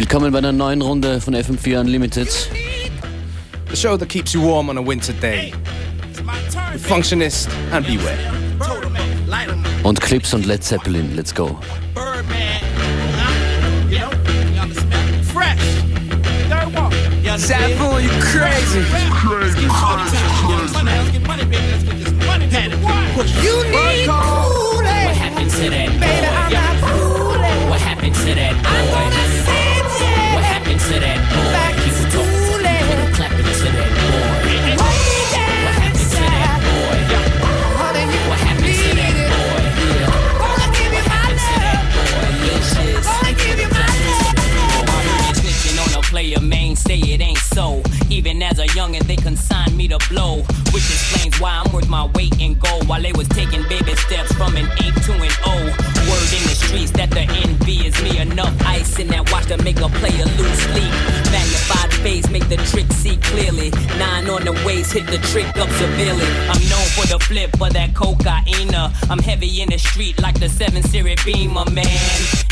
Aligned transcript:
Willkommen 0.00 0.32
bei 0.32 0.38
einer 0.38 0.50
neuen 0.50 0.80
Runde 0.80 1.20
von 1.20 1.34
FM4 1.34 1.80
Unlimited. 1.80 2.26
The 3.68 3.76
show 3.76 3.98
that 3.98 4.08
keeps 4.08 4.32
you 4.32 4.40
warm 4.40 4.70
on 4.70 4.78
a 4.78 4.80
winter 4.80 5.12
day. 5.12 5.52
With 6.72 6.80
Functionist 6.80 7.50
and 7.70 7.86
Beware. 7.86 8.16
Und 9.82 10.00
Clips 10.00 10.32
und 10.32 10.46
Led 10.46 10.64
Zeppelin. 10.64 11.14
Let's 11.14 11.34
go. 11.34 11.60
Sabu, 17.36 17.98
you 17.98 18.08
crazy. 18.22 18.80
You 23.42 23.64
need 23.68 24.08
Kool-Aid. 24.08 24.08
What 24.08 25.14
happened 25.14 25.50
to 25.50 25.68
that 25.68 25.90
Baby, 26.00 26.26
I'm 26.26 26.52
not 26.52 26.76
fooling. 26.88 27.68
What 27.68 27.80
happened 27.82 28.14
to 28.14 28.34
that 28.34 28.54
I'm 28.64 29.44
boy? 29.44 29.59
To 30.90 30.98
that 31.00 31.18
boy? 31.30 31.52
back 31.54 31.74
to 31.76 31.80
People 31.80 32.10
talk 32.10 32.10
school. 32.10 32.58
Put 32.90 33.14
clapping 33.14 33.46
to 33.46 33.68
that 33.70 33.90
boy. 33.94 34.80
What 34.80 35.74
happened 35.80 36.08
to 36.10 36.18
that 36.18 36.58
boy? 36.66 36.98
What 38.28 38.38
happened 38.40 38.74
to 38.74 38.90
that 38.98 39.14
boy? 39.30 39.62
Gonna 40.40 40.66
give 40.74 40.92
you 40.98 41.04
my 41.10 41.22
To 41.30 41.54
that 41.62 41.78
love. 41.78 41.94
boy. 41.94 42.30
Leashes. 42.42 43.06
Gonna 43.06 43.32
give 43.38 43.58
you 43.62 43.70
my 43.70 43.86
love. 44.06 44.34
I 44.88 44.98
heard 45.06 45.36
you 45.36 45.50
snitching 45.50 45.78
on 45.84 45.90
a 45.98 46.02
player 46.02 46.40
mainstay, 46.40 46.98
it 46.98 47.20
ain't 47.20 47.38
so. 47.38 47.82
Even 48.10 48.42
as 48.42 48.58
a 48.58 48.66
youngin', 48.68 49.06
they 49.06 49.16
consigned 49.16 49.76
me 49.76 49.86
to 49.88 49.98
blow, 50.08 50.42
which 50.74 50.86
explains 50.90 51.38
why 51.40 51.62
I'm 51.64 51.72
worth 51.72 51.88
my 51.88 52.06
weight 52.16 52.34
in 52.40 52.54
gold. 52.58 52.88
While 52.88 53.02
they 53.02 53.12
was 53.12 53.28
taking 53.28 53.62
baby 53.68 53.94
steps 53.94 54.32
from 54.32 54.56
an 54.56 54.66
eight 54.82 54.94
to 55.06 55.12
an 55.14 55.30
O. 55.46 55.54
Streets 56.70 56.92
that 56.92 57.10
the 57.10 57.22
envy 57.22 57.84
is 57.84 58.00
me 58.00 58.20
enough 58.20 58.54
ice 58.64 59.00
in 59.00 59.08
that 59.08 59.28
watch 59.32 59.46
to 59.46 59.56
make 59.64 59.80
a 59.80 59.88
player 59.88 60.24
lose 60.38 60.58
sleep. 60.70 61.09
Magnified 61.30 61.92
face 62.02 62.28
make 62.30 62.48
the 62.48 62.56
trick 62.56 62.90
see 62.92 63.16
clearly. 63.18 63.70
Nine 63.98 64.28
on 64.30 64.44
the 64.44 64.52
waist 64.64 64.92
hit 64.92 65.06
the 65.06 65.18
trick 65.28 65.46
up 65.56 65.70
severely. 65.70 66.26
I'm 66.48 66.62
known 66.68 66.86
for 66.96 67.06
the 67.06 67.18
flip 67.20 67.56
for 67.56 67.70
that 67.70 67.94
cocaine. 67.94 68.70
I'm 69.10 69.18
heavy 69.18 69.62
in 69.62 69.68
the 69.70 69.78
street 69.78 70.20
like 70.20 70.38
the 70.38 70.48
seven 70.48 70.82
series 70.82 71.22
beamer 71.24 71.64
man. 71.70 71.86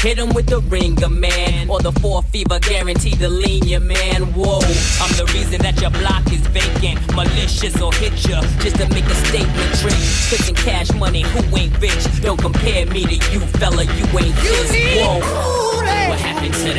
Hit 0.01 0.19
'em 0.19 0.31
with 0.34 0.47
the 0.47 0.61
ringer 0.61 1.09
man 1.09 1.69
or 1.71 1.81
the 1.81 1.93
four 1.93 2.23
fever 2.23 2.59
guaranteed 2.61 3.19
to 3.21 3.29
lean 3.29 3.67
you 3.67 3.81
man. 3.81 4.23
Whoa, 4.34 4.61
I'm 5.03 5.12
the 5.17 5.27
reason 5.34 5.61
that 5.62 5.81
your 5.81 5.91
block 5.91 6.25
is 6.33 6.41
vacant. 6.49 6.99
Malicious 7.15 7.81
or 7.81 7.93
hit 7.95 8.12
ya 8.29 8.41
just 8.61 8.77
to 8.77 8.87
make 8.95 9.06
a 9.06 9.15
statement. 9.27 9.71
Trick, 9.81 10.01
kissing 10.31 10.55
cash 10.55 10.93
money. 10.95 11.23
Who 11.23 11.56
ain't 11.56 11.79
rich? 11.81 12.05
Don't 12.23 12.41
compare 12.41 12.87
me 12.87 13.05
to 13.05 13.17
you, 13.33 13.41
fella. 13.61 13.84
You 13.84 14.05
ain't 14.19 14.37
You 14.43 14.51
this. 14.51 14.71
need 14.73 15.01
Whoa. 15.03 15.21
What 16.09 16.19
happened 16.21 16.55
to 16.55 16.71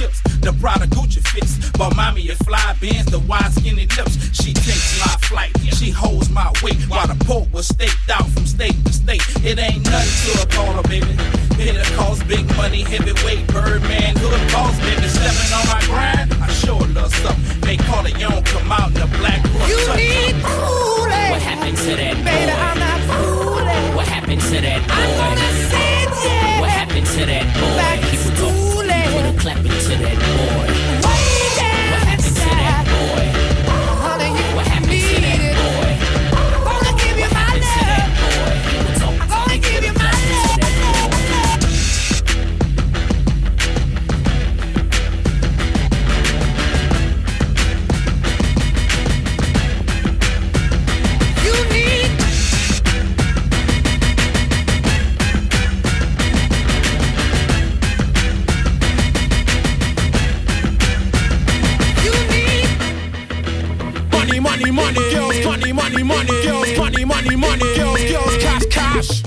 chips, 0.00 0.20
the 0.40 0.52
Prada 0.60 0.86
Gucci 0.86 1.20
fits. 1.28 1.70
But 1.72 1.94
mommy, 1.94 2.22
your 2.22 2.36
fly 2.36 2.74
bends, 2.80 3.10
the 3.10 3.18
wide 3.20 3.49
Money, 64.70 64.94
money. 64.94 65.10
Girls, 65.10 65.44
money, 65.44 65.72
money, 65.72 66.02
money. 66.04 66.42
Girls, 66.44 66.78
money, 66.78 67.04
money, 67.04 67.34
money. 67.34 67.74
Girls, 67.74 68.04
girls, 68.04 68.36
cash, 68.38 68.66
cash. 68.70 69.22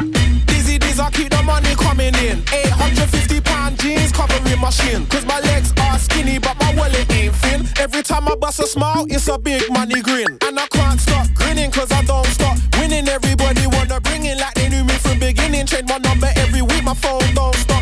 Dizzy, 0.46 0.78
dizzy, 0.78 1.02
I 1.02 1.10
keep 1.12 1.30
the 1.32 1.44
money 1.44 1.76
coming 1.76 2.16
in. 2.16 2.40
850 2.48 3.42
pound 3.42 3.78
jeans 3.78 4.14
covering 4.14 4.60
my 4.62 4.70
shin. 4.70 5.06
Cause 5.08 5.26
my 5.26 5.42
legs 5.42 5.74
are 5.82 6.00
skinny, 6.00 6.40
but 6.40 6.58
my 6.62 6.74
wallet 6.76 7.12
ain't 7.12 7.36
thin. 7.36 7.68
Every 7.78 8.04
time 8.04 8.28
I 8.30 8.36
bust 8.36 8.62
a 8.62 8.68
smile, 8.68 9.06
it's 9.10 9.28
a 9.28 9.38
big 9.38 9.70
money 9.70 10.02
grin. 10.02 10.38
And 10.48 10.58
I 10.58 10.68
can't 10.68 11.00
stop 11.00 11.28
grinning 11.34 11.72
cause 11.72 11.92
I 11.92 12.04
don't 12.04 12.28
stop 12.28 12.58
winning. 12.78 13.10
Everybody 13.10 13.68
wanna 13.68 14.00
bring 14.00 14.24
in 14.24 14.38
like 14.38 14.54
they 14.54 14.70
knew 14.70 14.86
me 14.86 14.94
from 14.94 15.20
beginning. 15.20 15.66
Change 15.66 15.90
my 15.90 15.98
number 15.98 16.32
every 16.38 16.62
week, 16.62 16.84
my 16.86 16.94
phone 16.94 17.20
don't 17.36 17.56
stop 17.56 17.73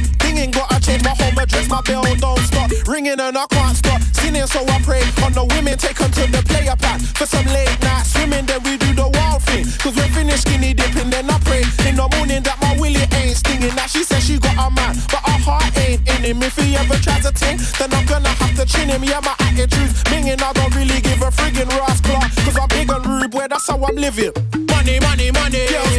my 1.72 1.82
bell 1.82 2.04
don't 2.20 2.40
stop 2.40 2.70
ringing 2.86 3.20
and 3.20 3.38
I 3.38 3.46
can't 3.48 3.76
stop 3.76 4.02
sinning. 4.12 4.46
So 4.46 4.60
I 4.68 4.78
pray 4.84 5.02
on 5.24 5.32
the 5.32 5.46
women, 5.56 5.78
take 5.78 6.00
'em 6.02 6.12
to 6.12 6.28
the 6.28 6.44
player 6.44 6.76
pack 6.76 7.00
for 7.16 7.26
some 7.26 7.46
late 7.46 7.72
night 7.82 8.06
swimming. 8.06 8.46
Then 8.46 8.62
we 8.64 8.78
do 8.78 8.94
the 8.94 9.08
wild 9.08 9.42
thing. 9.44 9.64
Cause 9.80 9.96
we're 9.96 10.12
finished 10.12 10.44
skinny 10.46 10.74
dipping, 10.74 11.10
then 11.10 11.30
I 11.32 11.40
pray 11.40 11.64
in 11.88 11.96
the 11.96 12.08
morning 12.16 12.44
that 12.44 12.58
my 12.62 12.76
willy 12.78 13.08
ain't 13.20 13.38
stinging. 13.38 13.74
Now 13.76 13.88
she 13.88 14.04
says 14.04 14.24
she 14.24 14.38
got 14.38 14.58
a 14.60 14.70
man, 14.70 14.94
but 15.12 15.24
her 15.30 15.40
heart 15.48 15.78
ain't 15.78 16.02
in 16.14 16.22
him. 16.28 16.44
If 16.44 16.58
he 16.58 16.76
ever 16.76 16.98
tries 17.00 17.24
to 17.24 17.32
ting, 17.32 17.58
then 17.80 17.94
I'm 17.94 18.06
gonna 18.06 18.30
have 18.42 18.56
to 18.60 18.66
chin 18.66 18.90
him. 18.90 19.04
Yeah, 19.04 19.22
my 19.22 19.36
attitude's 19.40 20.04
minging. 20.12 20.42
I 20.44 20.52
don't 20.54 20.76
really 20.76 21.00
give 21.00 21.22
a 21.22 21.32
friggin' 21.32 21.72
rascal. 21.80 22.20
Cause 22.44 22.58
I'm 22.60 22.68
big 22.68 22.92
and 22.92 23.06
rude, 23.06 23.32
boy, 23.32 23.48
that's 23.48 23.68
how 23.70 23.80
I'm 23.88 23.96
living. 23.96 24.34
Money, 24.68 25.00
money, 25.00 25.32
money. 25.32 25.64
Girls, 25.72 25.91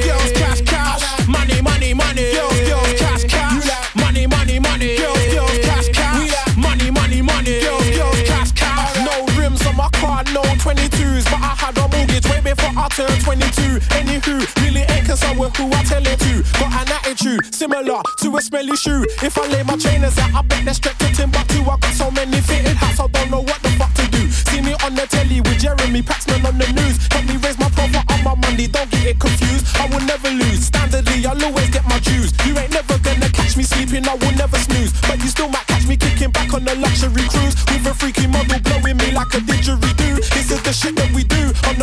turned 12.96 13.20
22. 13.24 13.80
Anywho, 13.96 14.44
really 14.60 14.84
ain't 14.92 15.06
concerned 15.06 15.38
with 15.38 15.56
who 15.56 15.66
I 15.72 15.82
tell 15.84 16.04
it 16.04 16.18
to. 16.20 16.44
Got 16.60 16.72
an 16.76 16.92
attitude 16.92 17.40
similar 17.54 18.00
to 18.20 18.36
a 18.36 18.40
smelly 18.40 18.76
shoe. 18.76 19.04
If 19.24 19.38
I 19.38 19.46
lay 19.48 19.62
my 19.62 19.76
trainers 19.76 20.16
out, 20.18 20.34
I 20.34 20.42
bet 20.42 20.64
they're 20.64 20.74
strapped 20.74 21.00
to 21.00 21.08
Timbuktu. 21.12 21.64
I 21.64 21.76
got 21.80 21.94
so 21.94 22.10
many 22.10 22.40
fitted 22.40 22.76
hats, 22.76 23.00
I 23.00 23.06
don't 23.08 23.30
know 23.30 23.40
what 23.40 23.60
the 23.62 23.70
fuck 23.80 23.92
to 23.94 24.06
do. 24.12 24.28
See 24.30 24.60
me 24.60 24.76
on 24.84 24.94
the 24.94 25.06
telly 25.08 25.40
with 25.40 25.58
Jeremy 25.58 26.02
Paxman 26.02 26.44
on 26.44 26.58
the 26.58 26.68
news. 26.72 27.00
Help 27.08 27.24
me 27.24 27.36
raise 27.40 27.58
my 27.58 27.70
profile 27.70 28.04
on 28.12 28.20
my 28.24 28.34
money, 28.44 28.66
don't 28.68 28.90
get 28.90 29.16
it 29.16 29.18
confused. 29.18 29.64
I 29.76 29.88
will 29.88 30.04
never 30.04 30.28
lose. 30.28 30.68
Standardly, 30.68 31.24
I'll 31.24 31.44
always 31.44 31.70
get 31.70 31.84
my 31.88 31.98
dues. 32.00 32.32
You 32.44 32.58
ain't 32.58 32.72
never 32.72 32.98
gonna 32.98 33.28
catch 33.32 33.56
me 33.56 33.64
sleeping, 33.64 34.04
I 34.06 34.14
will 34.20 34.36
never 34.36 34.58
snooze. 34.58 34.92
But 35.08 35.16
you 35.24 35.28
still 35.28 35.48
might 35.48 35.66
catch 35.66 35.86
me 35.86 35.96
kicking 35.96 36.30
back 36.30 36.52
on 36.52 36.64
the 36.64 36.74
luxury 36.76 37.24
cruise 37.32 37.56
with 37.72 37.88
a 37.88 37.94
freaky 37.94 38.26
model 38.26 38.60
blowing 38.60 38.96
me 39.00 39.12
like 39.12 39.32
a 39.32 39.40
didgeridoo. 39.40 40.20
This 40.36 40.52
is 40.52 40.60
the 40.60 40.72
shit 40.72 40.94
that 40.96 41.10
we 41.16 41.24
do 41.24 41.31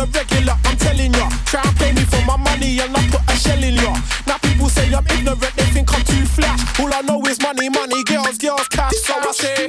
the 0.00 0.18
regular. 0.18 0.56
I'm 0.64 0.76
telling 0.76 1.12
ya, 1.12 1.28
try 1.44 1.60
and 1.62 1.76
pay 1.76 1.92
me 1.92 2.04
for 2.08 2.22
my 2.24 2.36
money 2.36 2.80
and 2.80 2.96
I 2.96 3.02
put 3.08 3.20
a 3.28 3.36
shell 3.36 3.62
in 3.62 3.74
ya. 3.74 3.92
Now 4.26 4.38
people 4.38 4.68
say 4.68 4.88
I'm 4.92 5.04
ignorant, 5.12 5.52
they 5.56 5.68
think 5.74 5.92
I'm 5.92 6.04
too 6.04 6.24
flash. 6.24 6.60
All 6.80 6.92
I 6.92 7.00
know 7.02 7.20
is 7.28 7.40
money, 7.40 7.68
money, 7.68 8.02
girls, 8.04 8.38
girls, 8.38 8.68
cash. 8.68 8.96
So 9.04 9.14
I 9.14 9.32
say 9.32 9.59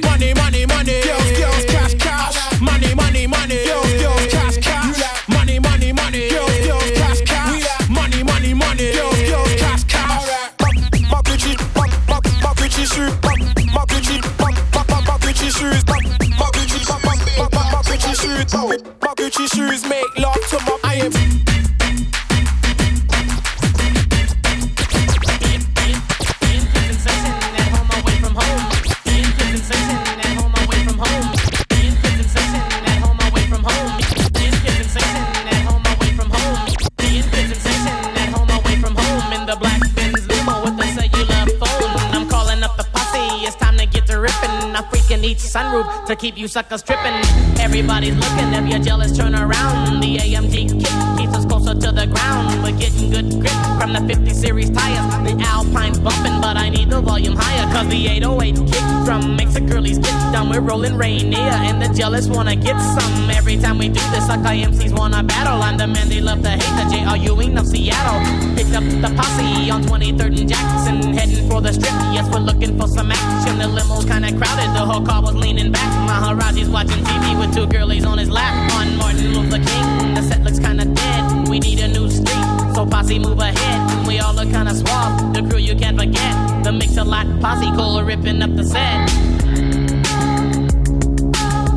to 46.11 46.15
keep 46.17 46.37
you 46.37 46.47
suckers 46.47 46.83
tripping. 46.83 47.40
Everybody's 47.61 48.15
looking, 48.15 48.53
if 48.53 48.67
you're 48.69 48.79
jealous, 48.79 49.15
turn 49.15 49.33
around. 49.35 50.01
The 50.01 50.17
AMG 50.17 50.67
kit 50.81 51.17
keeps 51.17 51.37
us 51.37 51.45
closer 51.45 51.73
to 51.73 51.91
the 51.91 52.07
ground. 52.07 52.63
We're 52.63 52.77
getting 52.77 53.09
good 53.11 53.29
grip 53.39 53.53
from 53.79 53.93
the 53.93 54.01
50 54.13 54.33
series 54.33 54.69
tires. 54.71 55.05
The 55.23 55.39
Alpine's 55.45 55.99
bumping, 55.99 56.41
but 56.41 56.57
I 56.57 56.69
need 56.69 56.89
the 56.89 56.99
volume 57.01 57.35
higher. 57.37 57.71
Cause 57.71 57.87
the 57.87 58.07
808 58.07 58.55
kick 58.67 58.83
drum 59.05 59.35
makes 59.35 59.53
the 59.53 59.61
girlies 59.61 59.99
get 59.99 60.11
dumb. 60.33 60.49
We're 60.49 60.59
rolling 60.59 60.97
Rainier, 60.97 61.37
and 61.37 61.81
the 61.81 61.87
jealous 61.93 62.27
wanna 62.27 62.55
get 62.55 62.77
some. 62.79 63.29
Every 63.29 63.57
time 63.57 63.77
we 63.77 63.87
do 63.87 64.01
this, 64.11 64.27
like 64.27 64.39
MCs 64.39 64.97
wanna 64.97 65.23
battle. 65.23 65.61
I'm 65.61 65.77
the 65.77 65.87
man 65.87 66.09
they 66.09 66.19
love 66.19 66.41
to 66.41 66.49
hate, 66.49 66.75
the 66.83 66.89
J.R. 66.91 67.17
Ewing 67.17 67.57
of 67.57 67.67
Seattle. 67.67 68.19
Picked 68.55 68.73
up 68.73 68.83
the 68.83 69.13
posse 69.15 69.69
on 69.69 69.83
23rd 69.83 70.39
and 70.39 70.49
Jackson, 70.49 71.13
heading 71.13 71.47
for 71.49 71.61
the 71.61 71.71
strip. 71.71 71.93
Yes, 72.11 72.27
we're 72.33 72.39
looking 72.39 72.77
for 72.77 72.87
some 72.87 73.11
action. 73.11 73.59
The 73.59 73.67
limo's 73.67 74.05
kinda 74.05 74.29
crowded, 74.35 74.73
the 74.73 74.83
whole 74.83 75.05
car 75.05 75.21
was 75.21 75.35
leaning 75.35 75.71
back. 75.71 75.89
Maharaji's 76.09 76.69
watching 76.69 77.03
TV 77.05 77.39
with 77.39 77.50
two 77.53 77.67
girlies 77.67 78.05
on 78.05 78.17
his 78.17 78.29
lap. 78.29 78.53
On 78.73 78.97
Martin 78.97 79.33
Luther 79.33 79.57
King, 79.57 80.13
the 80.13 80.21
set 80.21 80.43
looks 80.43 80.59
kinda 80.59 80.85
dead. 80.85 81.47
We 81.49 81.59
need 81.59 81.79
a 81.79 81.87
new 81.87 82.09
street, 82.09 82.45
so 82.73 82.85
posse 82.85 83.19
move 83.19 83.39
ahead. 83.39 84.07
We 84.07 84.19
all 84.19 84.33
look 84.33 84.49
kinda 84.49 84.73
suave, 84.73 85.33
the 85.33 85.41
crew 85.47 85.59
you 85.59 85.75
can't 85.75 85.97
forget. 85.97 86.63
The 86.63 86.71
mix 86.71 86.97
a 86.97 87.03
lot 87.03 87.27
posse, 87.41 87.69
cool 87.75 88.01
ripping 88.03 88.41
up 88.41 88.55
the 88.55 88.63
set. 88.63 89.09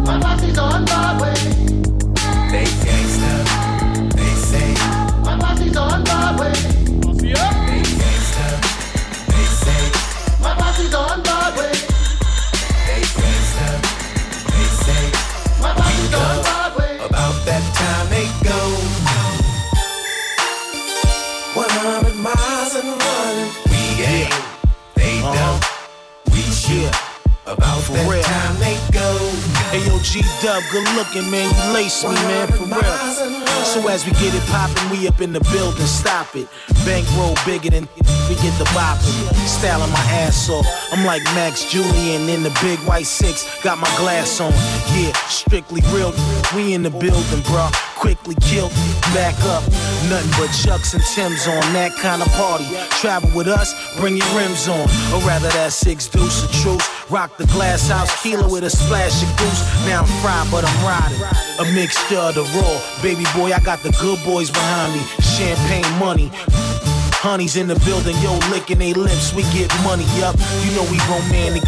My 0.06 0.16
posse's 0.20 0.58
on 0.58 0.84
Broadway. 0.84 1.34
They 2.52 2.66
gangsta. 2.84 3.32
They 4.16 4.34
say. 4.50 4.74
My 5.24 5.36
posse's 5.38 5.76
on 5.76 6.04
Broadway. 6.04 6.52
They 6.52 7.32
gangsta. 7.32 7.63
Dub, 30.44 30.62
good 30.70 30.86
looking, 30.94 31.30
man. 31.30 31.48
You 31.48 31.72
lace 31.72 32.04
me, 32.04 32.12
man, 32.12 32.46
for 32.48 32.64
real. 32.64 32.82
So 33.64 33.88
as 33.88 34.04
we 34.04 34.12
get 34.12 34.34
it 34.34 34.42
poppin', 34.48 34.90
we 34.90 35.08
up 35.08 35.22
in 35.22 35.32
the 35.32 35.40
building, 35.40 35.86
stop 35.86 36.36
it. 36.36 36.46
Bankroll 36.84 37.34
bigger 37.46 37.70
than 37.70 37.88
we 38.28 38.34
get 38.36 38.56
the 38.58 38.64
boppin'. 38.76 39.34
Styling 39.46 39.90
my 39.90 40.04
ass 40.20 40.48
off. 40.48 40.66
I'm 40.92 41.04
like 41.04 41.22
Max 41.36 41.64
Julien 41.70 42.28
in 42.28 42.42
the 42.42 42.50
big 42.62 42.78
white 42.80 43.06
six. 43.06 43.48
Got 43.62 43.78
my 43.78 43.88
glass 43.96 44.40
on. 44.40 44.52
Yeah, 44.96 45.12
strictly 45.28 45.80
real. 45.92 46.12
We 46.54 46.74
in 46.74 46.82
the 46.82 46.90
building, 46.90 47.42
bro. 47.44 47.68
Quickly 47.96 48.34
killed, 48.40 48.70
back 49.14 49.34
up. 49.44 49.62
Nothing 50.08 50.30
but 50.36 50.52
Chucks 50.52 50.92
and 50.92 51.02
Tim's 51.14 51.46
on 51.46 51.60
that 51.72 51.92
kind 51.96 52.20
of 52.20 52.28
party. 52.32 52.66
Travel 53.00 53.30
with 53.34 53.48
us, 53.48 53.72
bring 53.96 54.16
your 54.16 54.28
rims 54.36 54.68
on. 54.68 54.84
Or 55.12 55.20
rather, 55.26 55.48
that 55.56 55.72
six 55.72 56.06
deuce 56.06 56.44
of 56.44 56.52
truce. 56.52 57.10
Rock 57.10 57.36
the 57.38 57.46
glass 57.46 57.88
house 57.88 58.22
kilo 58.22 58.50
with 58.50 58.64
a 58.64 58.70
splash 58.70 59.22
of 59.22 59.28
goose. 59.38 59.62
Now 59.86 60.02
I'm 60.02 60.20
fried, 60.20 60.50
but 60.50 60.64
I'm 60.66 60.84
riding. 60.84 61.20
A 61.60 61.72
mixture 61.72 62.18
of 62.18 62.34
the 62.34 62.44
raw. 62.56 63.02
Baby 63.02 63.24
boy, 63.34 63.52
I 63.52 63.60
got 63.60 63.82
the 63.82 63.92
good 64.00 64.22
boys 64.24 64.50
behind 64.50 64.92
me. 64.92 65.00
Champagne 65.20 65.98
money. 65.98 66.30
Honey's 67.24 67.56
in 67.56 67.66
the 67.66 67.74
building, 67.86 68.14
yo, 68.20 68.36
licking 68.52 68.78
they 68.80 68.92
lips. 68.92 69.32
We 69.32 69.44
get 69.44 69.72
money 69.82 70.04
up. 70.20 70.36
You 70.60 70.76
know 70.76 70.84
we 70.92 71.00
romantic. 71.08 71.64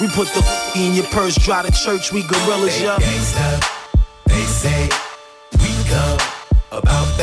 We 0.00 0.08
put 0.08 0.28
the 0.32 0.40
in 0.74 0.94
your 0.94 1.04
purse, 1.12 1.36
drive 1.36 1.66
to 1.66 1.72
church, 1.72 2.10
we 2.10 2.22
gorillas, 2.26 2.78
They 2.78 2.84
yo. 2.86 2.96
gangsta. 2.96 3.60
They 4.32 4.44
say 4.48 4.88
we 5.60 5.68
come. 5.92 6.18
About 6.72 7.04
that 7.20 7.21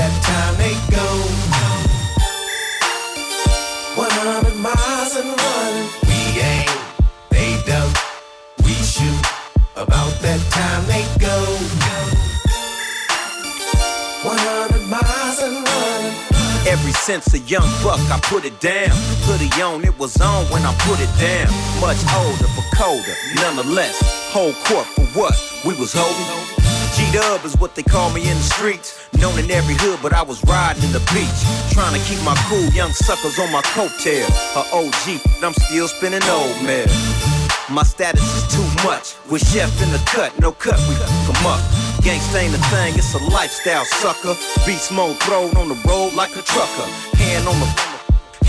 running. 16.60 16.72
Ever 16.72 16.92
since 16.92 17.34
a 17.34 17.40
young 17.40 17.68
buck, 17.84 18.00
I 18.12 18.20
put 18.24 18.46
it 18.46 18.60
down. 18.60 18.92
Hoodie 19.26 19.62
on, 19.62 19.84
it 19.84 19.98
was 20.00 20.20
on 20.22 20.46
when 20.46 20.64
I 20.64 20.74
put 20.80 21.00
it 21.00 21.12
down. 21.20 21.48
Much 21.82 21.98
older, 22.16 22.48
but 22.56 22.66
colder, 22.78 23.16
nonetheless. 23.36 24.00
Whole 24.32 24.54
court 24.66 24.86
for 24.88 25.06
what? 25.20 25.36
We 25.66 25.74
was 25.80 25.94
holding. 25.94 26.60
G 26.96 27.06
Dub 27.14 27.46
is 27.46 27.58
what 27.58 27.76
they 27.76 27.84
call 27.84 28.10
me 28.12 28.30
in 28.30 28.36
the 28.36 28.44
streets. 28.44 29.08
Known 29.14 29.40
in 29.40 29.52
every 29.52 29.76
hood, 29.76 30.00
but 30.02 30.14
I 30.14 30.22
was 30.22 30.44
riding 30.46 30.84
in 30.84 30.92
the 30.92 31.00
beach. 31.14 31.40
Trying 31.72 31.94
to 31.94 32.06
keep 32.08 32.22
my 32.24 32.36
cool 32.50 32.66
young 32.74 32.92
suckers 32.92 33.40
on 33.40 33.52
my 33.52 33.62
coattail. 33.62 34.28
A 34.56 34.64
OG, 34.76 35.22
but 35.40 35.48
I'm 35.48 35.54
still 35.54 35.88
spinning 35.88 36.24
old 36.24 36.62
man. 36.64 37.39
My 37.72 37.84
status 37.84 38.24
is 38.36 38.56
too 38.56 38.66
much. 38.84 39.14
With 39.30 39.46
chef 39.46 39.70
in 39.84 39.92
the 39.92 40.02
cut, 40.08 40.38
no 40.40 40.52
cut, 40.52 40.80
we 40.90 40.96
come 40.96 41.46
up. 41.46 41.62
Gangsta 42.02 42.42
ain't 42.42 42.56
a 42.56 42.58
thing, 42.74 42.96
it's 42.96 43.14
a 43.14 43.24
lifestyle, 43.30 43.86
sucker. 43.86 44.34
Beast 44.66 44.92
mode 44.92 45.20
thrown 45.20 45.56
on 45.56 45.70
the 45.70 45.78
road 45.88 46.14
like 46.16 46.32
a 46.36 46.42
trucker. 46.42 46.88
Hand 47.22 47.48
on 47.48 47.60
the 47.60 47.90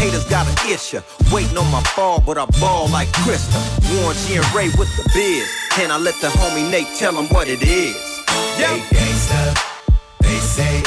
Haters 0.01 0.25
got 0.25 0.49
an 0.49 0.73
issue, 0.73 1.01
waiting 1.31 1.59
on 1.59 1.71
my 1.71 1.83
fall, 1.93 2.23
but 2.25 2.39
I 2.39 2.47
ball 2.59 2.89
like 2.89 3.09
Krista. 3.09 3.61
Warren 3.93 4.17
G 4.25 4.37
and 4.37 4.55
Ray 4.55 4.69
with 4.79 4.89
the 4.97 5.05
biz, 5.13 5.47
and 5.79 5.93
I 5.93 5.99
let 5.99 6.15
the 6.23 6.29
homie 6.29 6.71
Nate 6.71 6.89
tell 6.97 7.13
him 7.13 7.29
what 7.29 7.49
it 7.49 7.63
is. 7.63 7.97
They 8.57 8.81
gangsta. 8.89 9.53
They 10.21 10.39
say 10.39 10.83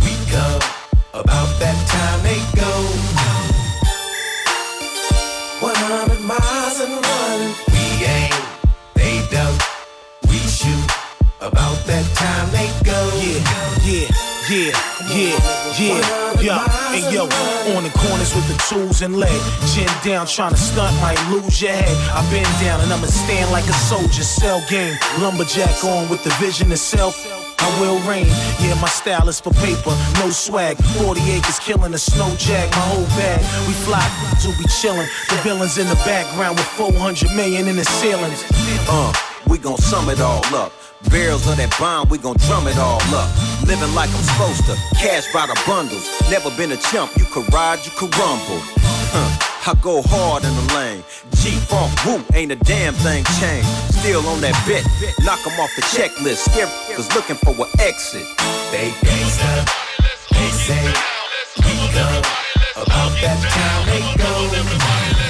we 0.00 0.16
come. 0.32 0.62
About 1.12 1.50
that 1.60 1.76
time 1.92 2.22
they 2.22 2.40
yeah, 14.50 14.72
yeah, 15.12 15.36
yeah, 15.78 16.40
yeah, 16.40 16.94
and 16.94 17.12
yo, 17.12 17.24
on 17.76 17.84
the 17.84 17.90
corners 17.90 18.34
with 18.34 18.48
the 18.48 18.56
tools 18.68 19.02
and 19.02 19.16
leg, 19.16 19.40
chin 19.74 19.88
down, 20.02 20.26
trying 20.26 20.52
to 20.52 20.56
stunt, 20.56 20.94
might 21.00 21.20
lose 21.30 21.60
your 21.60 21.72
head. 21.72 21.96
I've 22.12 22.30
been 22.30 22.44
down 22.64 22.80
and 22.80 22.92
I'ma 22.92 23.06
stand 23.06 23.50
like 23.50 23.64
a 23.64 23.72
soldier, 23.72 24.22
cell 24.22 24.62
game, 24.68 24.96
lumberjack 25.20 25.84
on 25.84 26.08
with 26.08 26.24
the 26.24 26.30
vision 26.40 26.72
itself. 26.72 27.26
I 27.60 27.80
will 27.80 27.98
reign, 28.08 28.26
yeah, 28.60 28.78
my 28.80 28.88
style 28.88 29.28
is 29.28 29.40
for 29.40 29.52
paper, 29.54 29.94
no 30.20 30.30
swag. 30.30 30.78
40 31.02 31.20
acres 31.32 31.58
killing 31.58 31.92
a 31.92 31.98
snow 31.98 32.32
jack, 32.38 32.70
my 32.70 32.78
whole 32.88 33.06
bag. 33.18 33.40
We 33.66 33.74
fly 33.74 34.00
to 34.42 34.48
be 34.56 34.64
chillin', 34.68 35.08
the 35.28 35.36
villains 35.42 35.76
in 35.76 35.88
the 35.88 36.00
background 36.06 36.56
with 36.56 36.68
400 36.68 37.34
million 37.36 37.68
in 37.68 37.76
the 37.76 37.84
ceilings. 37.84 38.44
Uh, 38.88 39.12
we 39.48 39.58
gon' 39.58 39.76
sum 39.78 40.08
it 40.08 40.20
all 40.20 40.44
up. 40.54 40.72
Barrels 41.06 41.46
of 41.46 41.56
that 41.56 41.70
bomb, 41.78 42.08
we 42.08 42.18
gon' 42.18 42.36
drum 42.48 42.66
it 42.66 42.76
all 42.76 43.00
up. 43.14 43.30
Living 43.66 43.94
like 43.94 44.10
I'm 44.10 44.22
supposed 44.26 44.66
to, 44.66 44.74
cash 44.98 45.30
by 45.32 45.46
the 45.46 45.54
bundles. 45.66 46.02
Never 46.28 46.50
been 46.58 46.72
a 46.72 46.76
chump, 46.76 47.14
you 47.16 47.24
could 47.30 47.46
ride, 47.54 47.78
you 47.86 47.92
could 47.94 48.10
rumble. 48.18 48.58
Huh, 49.14 49.70
I 49.70 49.74
go 49.80 50.02
hard 50.02 50.42
in 50.42 50.50
the 50.50 50.66
lane. 50.74 51.04
G 51.38 51.54
Funk 51.70 51.94
Woo, 52.04 52.18
ain't 52.34 52.50
a 52.50 52.56
damn 52.56 52.94
thing 52.94 53.22
changed. 53.38 53.68
Still 53.94 54.26
on 54.26 54.40
that 54.42 54.58
bit, 54.66 54.82
knock 55.24 55.38
'em 55.46 55.58
off 55.60 55.70
the 55.76 55.82
checklist. 55.94 56.50
Scared 56.50 56.68
cause 56.96 57.08
looking 57.14 57.36
for 57.36 57.54
an 57.54 57.70
exit. 57.78 58.26
They 58.74 58.90
gangsta. 59.06 59.64
They 60.34 60.50
say 60.50 60.82
we 61.62 61.74
come. 61.94 62.24
About 62.74 63.12
that 63.22 63.38
time 63.54 63.86
they 63.86 64.02
go. 64.22 65.27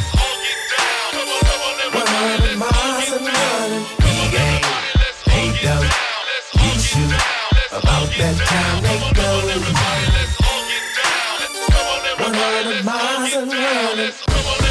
About 7.71 8.09
that 8.19 8.37
time 8.47 8.83
they 8.83 8.99
go. 9.15 9.29
100 12.19 12.85
miles 12.85 13.35
and 13.35 14.68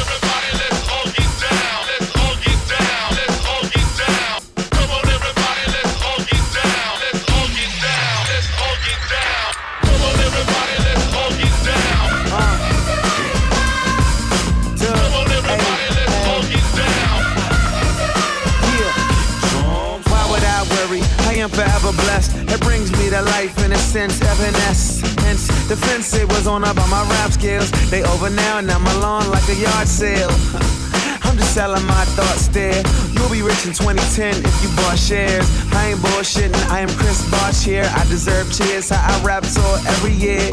It 23.08 23.12
brings 23.12 23.32
life 23.32 23.64
in 23.64 23.72
a 23.72 23.78
sense, 23.78 24.20
evanescence. 24.20 25.00
Hence, 25.22 25.46
defensive 25.66 26.28
was 26.28 26.46
on 26.46 26.62
up 26.62 26.76
on 26.76 26.90
my 26.90 27.02
rap 27.08 27.32
skills. 27.32 27.70
They 27.90 28.02
over 28.02 28.28
now, 28.28 28.58
and 28.58 28.70
I'm 28.70 28.86
alone 28.98 29.30
like 29.30 29.48
a 29.48 29.54
yard 29.54 29.88
sale. 29.88 30.28
I'm 31.24 31.36
just 31.38 31.54
selling 31.54 31.84
my 31.86 32.04
thoughts 32.16 32.48
there. 32.48 32.82
You'll 33.12 33.30
be 33.30 33.40
rich 33.40 33.64
in 33.64 33.72
2010 33.72 34.44
if 34.44 34.62
you 34.62 34.68
bought 34.76 34.98
shares. 34.98 35.48
I 35.72 35.90
ain't 35.90 36.00
bullshitting, 36.00 36.54
I 36.68 36.80
am 36.80 36.90
Chris 37.00 37.24
Bosh 37.30 37.64
here. 37.64 37.88
I 37.96 38.04
deserve 38.08 38.52
cheers, 38.52 38.90
how 38.90 39.00
I 39.00 39.24
rap 39.24 39.42
tour 39.42 39.78
every 39.88 40.12
year. 40.12 40.50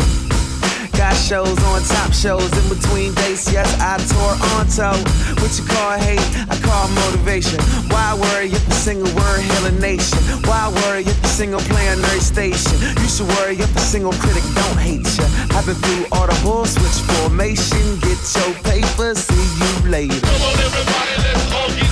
Got 0.93 1.15
shows 1.15 1.57
on 1.65 1.81
top 1.83 2.13
shows 2.13 2.51
in 2.57 2.69
between 2.69 3.13
dates. 3.15 3.51
Yes, 3.51 3.67
I 3.79 3.97
tore 4.11 4.37
onto 4.53 4.85
what 5.41 5.51
you 5.57 5.65
call 5.65 5.97
hate, 5.97 6.21
I 6.49 6.55
call 6.61 6.87
motivation. 7.07 7.59
Why 7.89 8.13
worry 8.13 8.49
if 8.49 8.67
a 8.67 8.73
single 8.73 9.09
word 9.15 9.41
heal 9.41 9.65
a 9.65 9.71
nation? 9.79 10.19
Why 10.45 10.69
worry 10.85 11.01
if 11.01 11.23
a 11.23 11.27
single 11.27 11.61
player 11.61 11.95
nerd 11.95 12.21
station? 12.21 12.77
You 13.01 13.09
should 13.09 13.27
worry 13.39 13.57
if 13.57 13.75
a 13.75 13.79
single 13.79 14.13
critic 14.13 14.43
don't 14.53 14.79
hate 14.79 15.05
you. 15.17 15.25
I've 15.55 15.65
been 15.65 15.75
through 15.75 16.05
all 16.11 16.27
the 16.27 16.37
bull 16.43 16.65
switch 16.65 16.99
formation. 17.17 17.99
Get 17.99 18.19
your 18.35 18.53
paper, 18.63 19.15
see 19.15 19.47
you 19.57 19.89
later. 19.89 20.19
Come 20.21 20.41
on, 20.41 20.59
everybody, 20.59 21.13
let's 21.25 21.84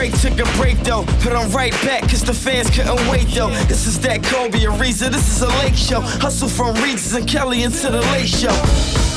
break, 0.00 0.18
took 0.20 0.38
a 0.40 0.48
break 0.56 0.78
though. 0.80 1.04
But 1.22 1.36
I'm 1.36 1.50
right 1.52 1.76
back, 1.84 2.02
cause 2.08 2.24
the 2.24 2.32
fans 2.32 2.70
couldn't 2.70 3.04
wait 3.10 3.28
though. 3.36 3.50
This 3.68 3.86
is 3.86 4.00
that 4.00 4.24
Kobe 4.24 4.64
and 4.64 4.72
Ariza, 4.72 5.10
this 5.10 5.28
is 5.28 5.42
a 5.42 5.52
lake 5.60 5.76
show. 5.76 6.00
Hustle 6.24 6.48
from 6.48 6.74
Regis 6.80 7.14
and 7.14 7.28
Kelly 7.28 7.64
into 7.64 7.90
the 7.90 8.00
late 8.16 8.28
show. 8.28 8.56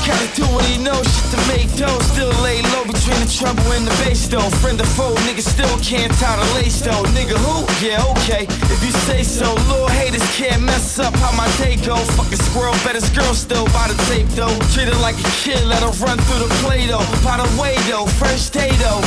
Gotta 0.04 0.28
do 0.36 0.44
what 0.52 0.64
he 0.68 0.76
knows, 0.84 1.08
shit 1.08 1.32
to 1.32 1.40
make 1.48 1.72
dough. 1.80 1.98
Still 2.12 2.28
lay 2.44 2.60
low 2.76 2.84
between 2.84 3.16
the 3.24 3.30
trouble 3.32 3.64
and 3.72 3.88
the 3.88 3.94
bass 4.04 4.28
though. 4.28 4.50
Friend 4.60 4.78
or 4.78 4.90
foe, 4.92 5.16
nigga 5.24 5.40
still 5.40 5.72
can't 5.80 6.12
tie 6.20 6.36
the 6.36 6.44
lace 6.60 6.80
though. 6.84 7.04
Nigga 7.16 7.40
who? 7.40 7.64
Yeah, 7.80 8.04
okay, 8.12 8.44
if 8.44 8.84
you 8.84 8.92
say 9.08 9.22
so. 9.22 9.54
Little 9.72 9.88
haters 9.88 10.26
can't 10.36 10.60
mess 10.60 10.98
up 10.98 11.14
how 11.16 11.32
my 11.32 11.48
day 11.56 11.76
go. 11.80 11.96
Fucking 12.20 12.44
squirrel, 12.52 12.76
bet 12.84 12.94
his 12.94 13.08
girl 13.16 13.32
still 13.32 13.64
by 13.72 13.88
the 13.88 13.96
tape 14.04 14.28
though. 14.36 14.52
Treat 14.76 14.92
her 14.92 15.00
like 15.00 15.16
a 15.16 15.30
kid, 15.40 15.64
let 15.64 15.80
her 15.80 15.94
run 16.04 16.18
through 16.28 16.44
the 16.44 16.50
play 16.60 16.84
though. 16.84 17.08
By 17.24 17.40
the 17.40 17.48
way 17.56 17.72
though, 17.88 18.04
first 18.20 18.52
day 18.52 18.70
though. 18.84 19.00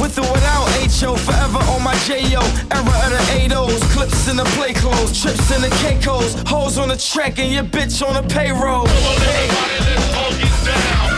With 0.00 0.18
or 0.18 0.30
without 0.32 0.68
HO, 1.00 1.16
forever 1.16 1.58
on 1.72 1.82
my 1.82 1.94
JO. 2.04 2.42
Era 2.70 2.96
of 3.04 3.10
the 3.12 3.48
8Os, 3.48 3.80
clips 3.94 4.28
in 4.28 4.36
the 4.36 4.44
play 4.56 4.74
clothes, 4.74 5.20
trips 5.20 5.50
in 5.54 5.62
the 5.62 5.70
Caicos, 5.80 6.34
hoes 6.46 6.76
on 6.76 6.88
the 6.88 6.96
track 6.96 7.38
and 7.38 7.52
your 7.52 7.64
bitch 7.64 8.06
on 8.06 8.14
the 8.14 8.28
payroll. 8.28 8.86
Hey. 8.86 9.48
All 10.14 10.30
get 10.32 10.66
down. 10.66 11.15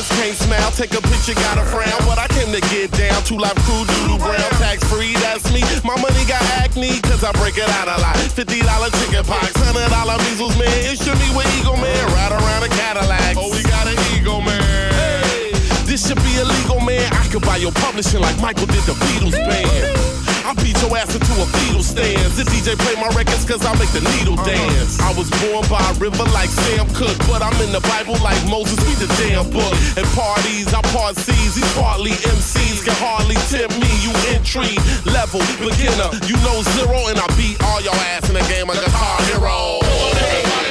Serious? 0.00 0.20
Can't 0.20 0.36
smile, 0.36 0.70
take 0.72 0.92
a 0.94 1.02
picture, 1.02 1.34
got 1.34 1.58
a 1.58 1.64
frown. 1.64 2.00
What 2.06 2.18
I 2.18 2.26
came 2.28 2.52
to 2.52 2.60
get 2.72 2.90
down, 2.92 3.22
2 3.24 3.36
Live 3.36 3.56
Crew, 3.66 3.84
doodle 3.84 4.18
brown, 4.18 4.50
tax 4.60 4.84
free, 4.84 5.14
that's 5.14 5.50
me. 5.52 5.60
My 5.84 5.96
money 6.00 6.24
got 6.26 6.42
acne, 6.56 7.00
cause 7.02 7.24
I 7.24 7.32
break 7.32 7.58
it 7.58 7.68
out 7.68 7.88
a 7.88 8.00
lot. 8.00 8.16
$50 8.16 8.46
chicken 8.46 9.24
pox, 9.24 9.52
$100 9.52 10.18
measles, 10.30 10.56
man. 10.58 10.68
It's 10.88 11.04
me 11.04 11.36
with 11.36 11.48
Eagle 11.60 11.76
Man, 11.76 12.06
ride 12.12 12.32
around 12.32 12.62
a 12.64 12.68
Cadillac. 12.68 13.36
Oh, 13.36 13.50
we 13.50 13.62
got 13.64 13.86
an 13.86 13.98
Eagle 14.16 14.40
Man. 14.40 14.60
Hey, 14.60 15.52
this 15.84 16.06
should 16.06 16.20
be 16.22 16.32
illegal, 16.38 16.80
man. 16.80 17.12
I 17.12 17.26
could 17.28 17.42
buy 17.42 17.56
your 17.56 17.72
publishing 17.72 18.20
like 18.20 18.38
Michael 18.40 18.66
did 18.66 18.84
the 18.84 18.94
Beatles 18.94 19.32
band. 19.32 20.19
I 20.44 20.54
beat 20.62 20.76
your 20.80 20.96
ass 20.96 21.12
into 21.14 21.32
a 21.38 21.46
Beatles 21.60 21.92
stand. 21.92 22.24
The 22.34 22.44
DJ 22.48 22.76
play 22.78 22.96
my 22.96 23.08
records 23.12 23.44
cause 23.44 23.64
I 23.64 23.72
make 23.76 23.92
the 23.92 24.04
needle 24.18 24.34
uh-huh. 24.34 24.48
dance. 24.48 24.98
I 25.00 25.12
was 25.14 25.28
born 25.44 25.64
by 25.68 25.80
a 25.80 25.94
river 26.00 26.24
like 26.32 26.48
Sam 26.48 26.88
Cooke, 26.96 27.18
but 27.28 27.42
I'm 27.42 27.54
in 27.60 27.72
the 27.72 27.84
Bible 27.86 28.16
like 28.24 28.40
Moses, 28.48 28.78
read 28.84 28.98
the 28.98 29.10
damn 29.20 29.48
book. 29.50 29.74
At 29.96 30.06
parties, 30.16 30.72
I 30.72 30.80
part 30.94 31.16
C's, 31.16 31.54
these 31.54 31.72
partly 31.76 32.16
MCs 32.24 32.84
can 32.84 32.96
hardly 32.96 33.38
tempt 33.52 33.76
me. 33.76 33.90
You 34.00 34.12
entry 34.32 34.76
level 35.04 35.44
beginner, 35.60 36.08
you 36.24 36.36
know 36.40 36.62
zero, 36.78 37.10
and 37.12 37.18
I 37.20 37.26
beat 37.36 37.60
all 37.64 37.80
your 37.80 37.96
ass 38.14 38.28
in 38.28 38.34
the 38.34 38.44
game 38.48 38.70
of 38.70 38.76
Guitar 38.76 39.18
Hero. 39.28 39.80
All 39.84 40.69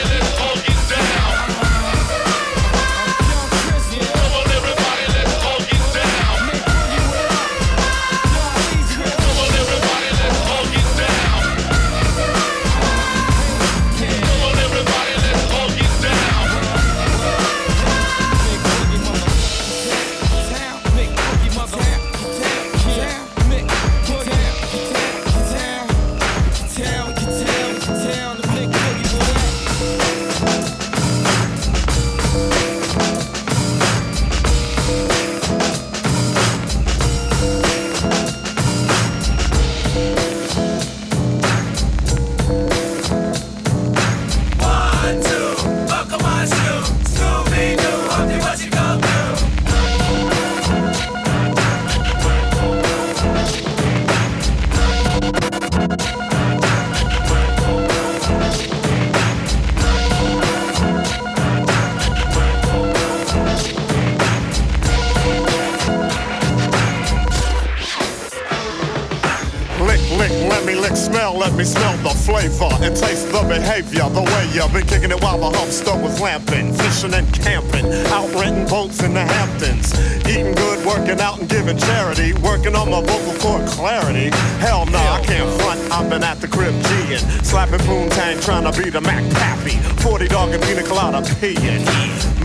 charity, 81.77 82.33
working 82.41 82.75
on 82.75 82.89
my 82.89 83.01
vocal 83.01 83.33
cord 83.39 83.67
clarity. 83.67 84.29
Hell 84.59 84.85
no, 84.85 84.97
I 84.97 85.21
can't 85.23 85.49
front. 85.61 85.79
I've 85.91 86.09
been 86.09 86.23
at 86.23 86.39
the 86.39 86.47
crib 86.47 86.73
G'ing, 86.83 87.19
slapping 87.45 87.79
poontang, 87.79 88.43
trying 88.43 88.71
to 88.71 88.81
be 88.81 88.89
the 88.89 89.01
Mac 89.01 89.23
Pappy, 89.33 89.77
40 90.03 90.27
dog 90.27 90.49
and 90.53 90.63
pina 90.63 90.83
colada 90.83 91.21
peeing, 91.41 91.83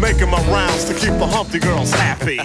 making 0.00 0.30
my 0.30 0.42
rounds 0.50 0.84
to 0.86 0.94
keep 0.94 1.16
the 1.18 1.26
Humpty 1.26 1.58
girls 1.58 1.90
happy. 1.92 2.40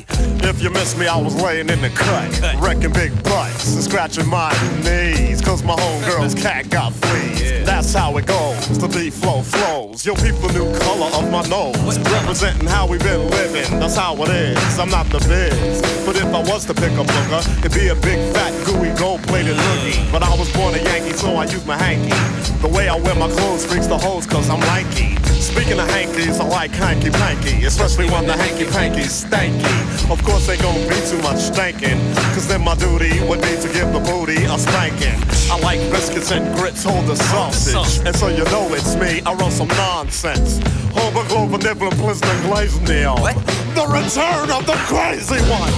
If 0.47 0.61
you 0.61 0.69
miss 0.69 0.97
me, 0.97 1.07
I 1.07 1.17
was 1.17 1.35
laying 1.41 1.69
in 1.69 1.81
the 1.81 1.89
cut, 1.89 2.29
wrecking 2.61 2.93
big 2.93 3.11
butts 3.23 3.73
and 3.73 3.83
scratching 3.83 4.27
my 4.27 4.51
knees, 4.83 5.41
cause 5.41 5.63
my 5.63 5.75
homegirl's 5.75 6.35
cat 6.43 6.69
got 6.69 6.93
fleas. 6.93 7.65
That's 7.65 7.93
how 7.93 8.17
it 8.17 8.25
goes, 8.25 8.77
the 8.77 8.87
beat 8.87 9.13
flow 9.13 9.41
flow 9.41 9.78
flows. 9.99 10.05
Yo, 10.05 10.23
people, 10.23 10.49
new 10.49 10.79
color 10.79 11.07
of 11.13 11.29
my 11.31 11.41
nose, 11.47 11.99
representing 12.11 12.67
how 12.67 12.87
we 12.87 12.97
been 12.99 13.29
living. 13.29 13.79
That's 13.79 13.95
how 13.95 14.15
it 14.23 14.29
is. 14.29 14.79
I'm 14.79 14.89
not 14.89 15.05
the 15.07 15.19
biz, 15.19 15.81
but 16.05 16.15
if 16.15 16.25
I 16.25 16.41
was 16.41 16.65
to 16.65 16.73
pick 16.73 16.91
a 16.93 17.03
booger, 17.03 17.59
it'd 17.59 17.73
be 17.73 17.89
a 17.89 17.95
big 17.95 18.33
fat 18.33 18.53
gooey 18.65 18.95
gold-plated 18.97 19.55
loogie. 19.55 20.11
But 20.11 20.23
I 20.23 20.35
was 20.37 20.51
born 20.53 20.75
a 20.75 20.77
Yankee, 20.77 21.13
so 21.13 21.35
I 21.35 21.45
use 21.45 21.65
my 21.65 21.77
hanky. 21.77 22.15
The 22.61 22.67
way 22.67 22.87
I 22.89 22.95
wear 22.95 23.15
my 23.15 23.29
clothes 23.29 23.65
freaks 23.65 23.87
the 23.87 23.97
hoes, 23.97 24.25
cause 24.25 24.49
I'm 24.49 24.59
lanky. 24.61 25.18
Speaking 25.39 25.79
of 25.79 25.89
hankies, 25.89 26.39
I 26.39 26.45
like 26.45 26.71
hanky 26.71 27.09
panky, 27.09 27.65
especially 27.65 28.09
when 28.09 28.27
the 28.27 28.33
hanky 28.33 28.65
panky's 28.65 29.23
stanky. 29.23 30.11
Of 30.11 30.23
course, 30.23 30.45
they 30.47 30.57
gon' 30.57 30.75
be 30.87 30.99
too 31.07 31.21
much 31.21 31.37
stankin', 31.37 31.99
cause 32.33 32.47
then 32.47 32.61
my 32.63 32.75
duty 32.75 33.21
would 33.23 33.41
be 33.41 33.55
to 33.55 33.69
give 33.71 33.91
the 33.93 33.99
booty 33.99 34.43
a 34.43 34.57
spanking. 34.59 35.17
I 35.51 35.57
like 35.59 35.79
biscuits 35.91 36.31
and 36.31 36.55
grits, 36.57 36.83
hold 36.83 37.05
the 37.07 37.15
sausage. 37.15 38.05
And 38.05 38.15
so 38.15 38.27
you 38.27 38.43
know 38.45 38.67
it's 38.73 38.95
me, 38.95 39.21
I 39.25 39.33
run 39.33 39.51
some 39.51 39.69
nonsense. 39.69 40.59
Homer 40.93 41.27
Glover, 41.29 41.57
Nibbler, 41.57 41.91
Blister, 41.91 42.27
Glaze 42.43 42.79
Neil. 42.81 43.15
The 43.15 43.87
return 43.87 44.51
of 44.51 44.65
the 44.65 44.77
crazy 44.91 45.39
one. 45.47 45.73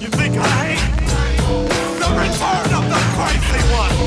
You 0.00 0.08
think 0.08 0.36
I 0.36 0.70
ain't? 0.70 0.96
The 2.02 2.10
return 2.10 2.74
of 2.74 2.84
the 2.90 3.00
crazy 3.14 3.62
one. 3.72 3.97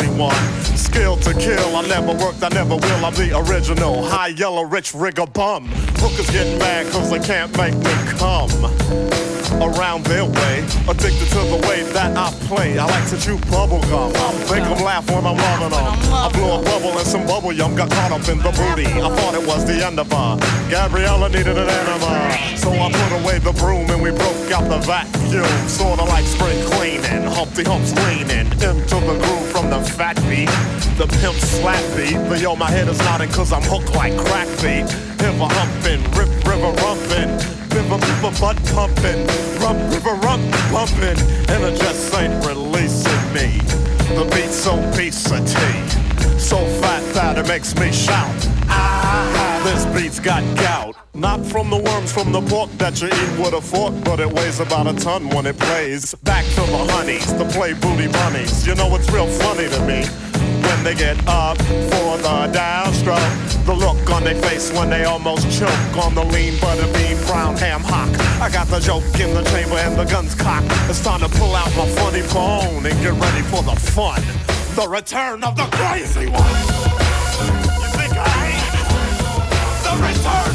One. 0.00 0.34
Skill 0.76 1.16
to 1.16 1.34
kill, 1.34 1.76
I 1.76 1.86
never 1.86 2.12
worked, 2.12 2.42
I 2.42 2.48
never 2.48 2.76
will. 2.76 3.04
I'm 3.04 3.14
the 3.14 3.36
original. 3.36 4.02
High 4.02 4.28
yellow, 4.28 4.62
rich 4.62 4.94
rigger 4.94 5.26
bum. 5.26 5.68
Hookers 5.96 6.30
getting 6.30 6.58
mad 6.58 6.90
cause 6.92 7.10
they 7.10 7.20
can't 7.20 7.54
make 7.56 7.74
me 7.74 7.92
come 8.18 9.31
around 9.60 10.04
their 10.04 10.24
way. 10.24 10.64
Addicted 10.88 11.28
to 11.34 11.40
the 11.52 11.60
way 11.68 11.82
that 11.92 12.16
I 12.16 12.30
play. 12.46 12.78
I 12.78 12.86
like 12.86 13.08
to 13.10 13.18
chew 13.20 13.38
bubble 13.50 13.82
gum. 13.90 14.12
Make 14.50 14.64
them 14.64 14.84
laugh 14.84 15.08
when 15.10 15.26
I'm 15.26 15.36
loving 15.36 15.70
them. 15.70 15.86
I 16.12 16.30
blew 16.32 16.50
a 16.50 16.62
bubble 16.62 16.96
and 16.96 17.06
some 17.06 17.26
bubble 17.26 17.52
yum 17.52 17.74
got 17.74 17.90
caught 17.90 18.12
up 18.12 18.28
in 18.28 18.38
the 18.38 18.52
booty. 18.52 18.86
I 18.86 19.08
thought 19.16 19.34
it 19.34 19.46
was 19.46 19.64
the 19.64 19.84
end 19.84 19.98
of 19.98 20.10
her. 20.10 20.38
Gabriella 20.70 21.28
needed 21.28 21.58
an 21.58 21.68
enema. 21.68 22.56
So 22.56 22.70
I 22.72 22.90
put 22.92 23.12
away 23.22 23.38
the 23.38 23.52
broom 23.52 23.90
and 23.90 24.02
we 24.02 24.10
broke 24.10 24.50
out 24.50 24.68
the 24.68 24.78
vacuum. 24.78 25.46
Sorta 25.68 26.04
like 26.04 26.24
spring 26.24 26.62
cleaning. 26.70 27.24
Humpty 27.30 27.64
Hump's 27.64 27.92
leaning 28.06 28.46
into 28.46 28.96
the 29.00 29.16
groove 29.22 29.48
from 29.50 29.70
the 29.70 29.80
fat 29.80 30.16
beat. 30.28 30.50
The 30.98 31.06
pimp 31.20 31.36
slap 31.36 31.82
beat. 31.96 32.16
But 32.28 32.40
yo, 32.40 32.56
my 32.56 32.70
head 32.70 32.88
is 32.88 32.98
nodding 32.98 33.30
cause 33.30 33.52
I'm 33.52 33.62
hooked 33.62 33.94
like 33.94 34.16
crack 34.16 34.48
beat. 34.62 34.86
River 35.22 35.48
humping, 35.50 36.02
rip 36.12 36.30
river 36.44 36.72
rumping. 36.82 37.61
River, 37.74 37.96
river 37.96 38.38
butt 38.38 38.56
pumping, 38.74 39.26
rump, 39.58 39.78
river 39.92 40.14
rump 40.26 40.42
pumping, 40.70 41.18
and 41.48 41.64
it 41.64 41.78
just 41.78 42.14
ain't 42.14 42.44
releasing 42.44 43.32
me. 43.32 43.58
The 44.14 44.28
beat's 44.34 44.56
so 44.56 44.76
tea, 44.92 45.10
so 46.38 46.58
fat 46.80 47.02
that 47.14 47.38
it 47.38 47.48
makes 47.48 47.74
me 47.76 47.90
shout. 47.90 48.28
Ah, 48.68 49.62
this 49.64 49.86
beat's 49.94 50.20
got 50.20 50.42
gout. 50.56 50.96
Not 51.14 51.44
from 51.46 51.70
the 51.70 51.78
worms 51.78 52.12
from 52.12 52.30
the 52.32 52.42
pork 52.42 52.70
that 52.72 53.00
you 53.00 53.08
eat 53.08 53.38
with 53.38 53.54
a 53.54 53.60
fork, 53.62 53.94
but 54.04 54.20
it 54.20 54.30
weighs 54.30 54.60
about 54.60 54.86
a 54.86 54.94
ton 54.94 55.30
when 55.30 55.46
it 55.46 55.58
plays. 55.58 56.14
Back 56.24 56.44
to 56.54 56.60
the 56.60 56.86
honeys, 56.92 57.32
to 57.32 57.44
play 57.46 57.72
booty 57.72 58.08
bunnies. 58.08 58.66
You 58.66 58.74
know 58.74 58.94
it's 58.96 59.10
real 59.10 59.26
funny 59.26 59.68
to 59.68 59.80
me 59.86 60.31
they 60.84 60.94
get 60.94 61.16
up 61.28 61.56
for 61.58 62.18
the 62.18 62.50
downstroke. 62.52 63.64
The 63.66 63.74
look 63.74 64.10
on 64.10 64.24
their 64.24 64.34
face 64.42 64.72
when 64.72 64.90
they 64.90 65.04
almost 65.04 65.46
choke 65.58 65.96
on 66.04 66.14
the 66.14 66.24
lean 66.24 66.58
butter 66.60 66.86
bean 66.92 67.16
brown 67.26 67.56
ham 67.56 67.82
hock. 67.84 68.08
I 68.40 68.50
got 68.50 68.66
the 68.66 68.80
joke 68.80 69.04
in 69.20 69.32
the 69.34 69.42
chamber 69.50 69.76
and 69.76 69.96
the 69.96 70.04
gun's 70.04 70.34
cocked. 70.34 70.66
It's 70.90 71.02
time 71.02 71.20
to 71.20 71.28
pull 71.28 71.54
out 71.54 71.70
my 71.76 71.86
funny 71.96 72.22
bone 72.32 72.84
and 72.84 73.00
get 73.00 73.12
ready 73.12 73.42
for 73.42 73.62
the 73.62 73.76
fun. 73.92 74.20
The 74.74 74.88
return 74.88 75.44
of 75.44 75.56
the 75.56 75.68
crazy 75.76 76.26
one. 76.26 76.50
You 77.78 77.88
think 77.98 78.14
I 78.16 78.50
ain't? 78.50 78.72
The 79.84 79.94
return 80.02 80.51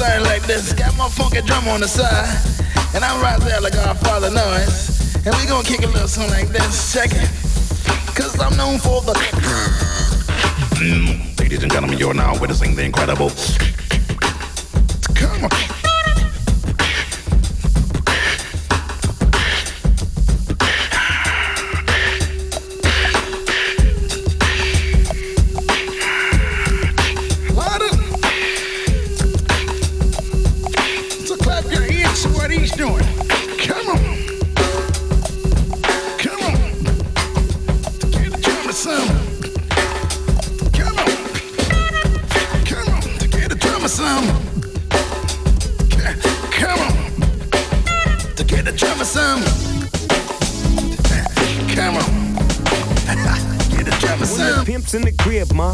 something 0.00 0.24
like 0.24 0.42
this. 0.46 0.72
Got 0.72 0.96
my 0.96 1.08
funky 1.08 1.42
drum 1.42 1.68
on 1.68 1.80
the 1.80 1.88
side. 1.88 2.28
And 2.94 3.04
I'm 3.04 3.20
right 3.22 3.40
there 3.40 3.60
like 3.60 3.76
our 3.76 3.94
father 3.94 4.30
noise. 4.30 5.14
And 5.26 5.34
we 5.36 5.46
gonna 5.46 5.66
kick 5.66 5.82
a 5.82 5.86
little 5.86 6.08
something 6.08 6.32
like 6.32 6.48
this. 6.48 6.92
Check 6.92 7.10
it. 7.12 7.28
Cause 8.16 8.38
I'm 8.40 8.56
known 8.56 8.78
for 8.78 9.00
the 9.02 9.12
Mm, 10.80 11.38
Ladies 11.38 11.62
and 11.62 11.70
gentlemen, 11.70 11.98
you're 11.98 12.14
now 12.14 12.32
witnessing 12.40 12.74
the 12.74 12.82
incredible. 12.84 13.30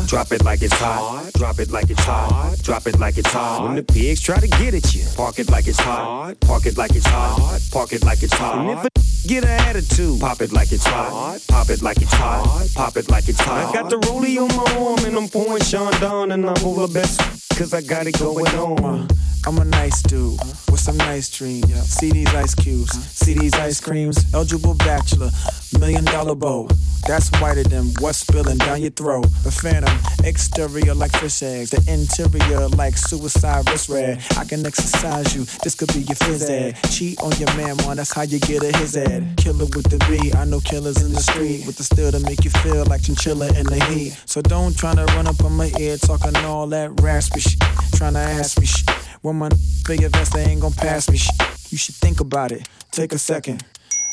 Drop 0.07 0.31
it 0.31 0.45
like 0.45 0.63
it's 0.63 0.75
hot. 0.75 1.33
Drop 1.35 1.59
it 1.59 1.71
like 1.71 1.91
it's 1.91 2.05
hot. 2.05 2.57
Drop 2.63 2.87
it 2.87 2.99
like 3.01 3.19
it's 3.19 3.33
hot. 3.33 3.65
When 3.65 3.75
the 3.75 3.83
pigs 3.83 4.21
try 4.21 4.39
to 4.39 4.47
get 4.47 4.73
at 4.73 4.95
you, 4.95 5.05
park 5.17 5.41
it 5.41 5.51
like 5.51 5.67
it's 5.67 5.81
hot. 5.81 6.39
Park 6.41 6.67
it 6.67 6.79
like 6.79 6.95
it's 6.95 7.07
hot. 7.07 7.61
Park 7.73 7.93
it 7.93 8.05
like 8.05 8.23
it's 8.23 8.33
hot. 8.33 8.59
And 8.59 8.71
if 8.71 8.85
a 8.85 8.89
get 9.29 9.43
an 9.43 9.51
attitude, 9.51 10.21
pop 10.21 10.41
it 10.41 10.53
like 10.53 10.71
it's 10.71 10.87
hot. 10.87 11.41
Pop 11.49 11.71
it 11.71 11.83
like 11.83 12.01
it's 12.01 12.13
hot. 12.13 12.69
Pop 12.77 12.97
it 12.97 13.11
like 13.11 13.29
it's 13.29 13.41
hot. 13.41 13.69
I 13.69 13.73
got 13.73 13.91
the 13.91 13.97
rollie 13.97 14.39
on 14.39 14.49
my 14.57 14.77
arm 14.79 15.05
and 15.05 15.17
I'm 15.17 15.29
pouring 15.29 15.63
Chandon 15.63 16.31
and 16.31 16.49
I'm 16.49 16.65
over 16.65 16.87
best 16.87 17.21
cause 17.59 17.75
I 17.75 17.83
got 17.83 18.07
it 18.07 18.17
going 18.19 18.47
on. 18.55 19.09
I'm 19.45 19.59
a 19.59 19.65
nice 19.65 20.03
dude 20.03 20.39
with 20.71 20.76
some 20.87 20.97
nice 20.99 21.29
dreams. 21.29 21.67
See 21.83 22.13
these 22.13 22.33
ice 22.33 22.55
cubes, 22.55 22.93
see 23.11 23.35
these 23.35 23.55
ice 23.55 23.81
creams. 23.81 24.33
Eligible 24.33 24.75
bachelor, 24.75 25.31
million 25.81 26.05
dollar 26.05 26.37
bow. 26.37 26.69
That's 27.09 27.29
whiter 27.41 27.65
than 27.65 27.87
what's 27.99 28.19
spilling 28.19 28.59
down 28.59 28.83
your 28.83 28.93
throat. 28.93 29.27
The 29.43 29.51
phantom, 29.51 29.99
exterior 30.25 30.95
like 30.95 31.11
fish 31.19 31.43
eggs, 31.43 31.71
the 31.71 31.83
interior 31.91 32.69
like 32.69 32.97
suicide 32.97 33.69
wrist 33.69 33.89
red. 33.89 34.23
I 34.37 34.45
can 34.45 34.65
exercise 34.65 35.35
you, 35.35 35.45
this 35.65 35.75
could 35.75 35.93
be 35.93 36.07
your 36.07 36.17
ed. 36.49 36.77
Cheat 36.91 37.21
on 37.21 37.33
your 37.33 37.53
man, 37.57 37.77
man, 37.79 37.97
that's 37.97 38.13
how 38.13 38.23
you 38.23 38.39
get 38.39 38.63
a 38.63 38.77
his 38.79 38.97
ed. 38.97 39.35
Killer 39.39 39.67
with 39.67 39.91
the 39.91 39.99
B, 40.07 40.33
I 40.39 40.45
know 40.45 40.61
killers 40.61 41.03
in 41.03 41.13
the 41.13 41.21
street 41.21 41.67
with 41.67 41.77
the 41.77 41.85
steel 41.85 42.13
to 42.13 42.21
make 42.21 42.45
you 42.45 42.51
feel 42.63 42.85
like 42.87 43.03
chinchilla 43.03 43.49
in 43.59 43.67
the 43.67 43.83
heat. 43.87 44.17
So 44.27 44.41
don't 44.41 44.77
try 44.79 44.95
to 44.95 45.05
run 45.17 45.27
up 45.27 45.43
on 45.43 45.53
my 45.57 45.73
ear 45.81 45.97
talking 45.97 46.37
all 46.45 46.69
that 46.69 47.01
raspy 47.01 47.41
shit, 47.41 47.61
trying 47.97 48.15
to 48.15 48.21
ask 48.21 48.61
me 48.61 48.67
shit. 48.67 48.89
When 49.27 49.39
my 49.39 49.49
big 49.85 50.09
vest, 50.13 50.35
they 50.35 50.45
ain't 50.45 50.61
gonna 50.61 50.73
pass 50.77 51.11
me. 51.11 51.19
You 51.71 51.79
should 51.79 51.97
think 51.97 52.21
about 52.21 52.53
it. 52.53 52.69
Take 52.93 53.13
a 53.13 53.19
second. 53.19 53.65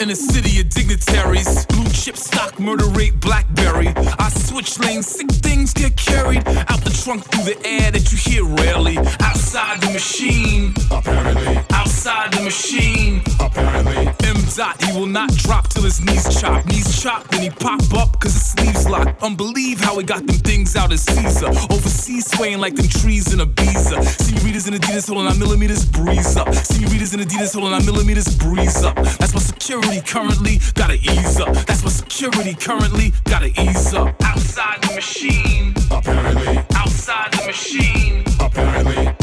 In 0.00 0.10
a 0.10 0.14
city 0.14 0.60
of 0.60 0.68
dignitaries, 0.68 1.66
blue 1.66 1.88
chip 1.90 2.16
stock, 2.16 2.60
murder 2.60 2.86
rate, 2.86 3.18
blackberry. 3.20 3.88
I 3.96 4.28
switch 4.28 4.78
lanes, 4.78 5.06
sick 5.08 5.28
things 5.28 5.72
get 5.72 5.96
carried 5.96 6.46
out 6.46 6.84
the 6.84 6.96
trunk 7.02 7.24
through 7.24 7.52
the 7.52 7.66
air 7.66 7.90
that 7.90 8.12
you 8.12 8.18
hear 8.18 8.44
rarely. 8.44 8.96
Outside 9.20 9.80
the 9.80 9.90
machine, 9.90 10.72
apparently. 10.92 11.58
Outside 11.72 12.32
the 12.32 12.42
machine, 12.42 13.22
apparently. 13.40 14.06
M 14.22 14.36
dot, 14.54 14.80
he 14.84 14.96
will 14.96 15.06
not 15.06 15.30
drop 15.34 15.68
till 15.68 15.82
his 15.82 16.00
knees 16.00 16.40
chop. 16.40 16.64
Knees 16.66 17.02
chop, 17.02 17.26
then 17.28 17.42
he 17.42 17.50
pop 17.50 17.82
up 17.94 18.20
cause 18.20 18.34
his 18.34 18.50
sleeves 18.52 18.88
locked. 18.88 19.20
Unbelieve 19.22 19.80
how 19.80 19.98
he 19.98 20.04
got 20.04 20.24
them 20.26 20.36
things 20.36 20.76
out 20.76 20.92
as 20.92 21.02
Caesar. 21.02 21.48
Overseas 21.70 22.30
swaying 22.30 22.58
like 22.60 22.76
them 22.76 22.86
trees 22.86 23.32
in 23.32 23.40
Ibiza. 23.40 24.04
Senoritas 24.04 24.68
in 24.68 24.74
Adidas 24.74 25.08
holding 25.08 25.26
our 25.26 25.34
millimeters, 25.34 25.84
breeze 25.84 26.36
up. 26.36 26.54
Senoritas 26.54 27.14
in 27.14 27.20
Adidas 27.20 27.54
holding 27.54 27.72
our 27.72 27.82
millimeters, 27.82 28.36
breeze 28.36 28.84
up. 28.84 28.94
That's 28.94 29.34
my 29.34 29.40
security 29.40 29.87
currently, 29.96 30.60
gotta 30.74 30.94
ease 30.94 31.40
up. 31.40 31.54
That's 31.66 31.82
my 31.82 31.90
security 31.90 32.54
currently, 32.54 33.12
gotta 33.24 33.48
ease 33.60 33.94
up. 33.94 34.14
Outside 34.22 34.82
the 34.82 34.94
machine, 34.94 35.74
apparently. 35.90 36.58
Outside 36.74 37.32
the 37.32 37.46
machine, 37.46 38.24
apparently. 38.38 39.14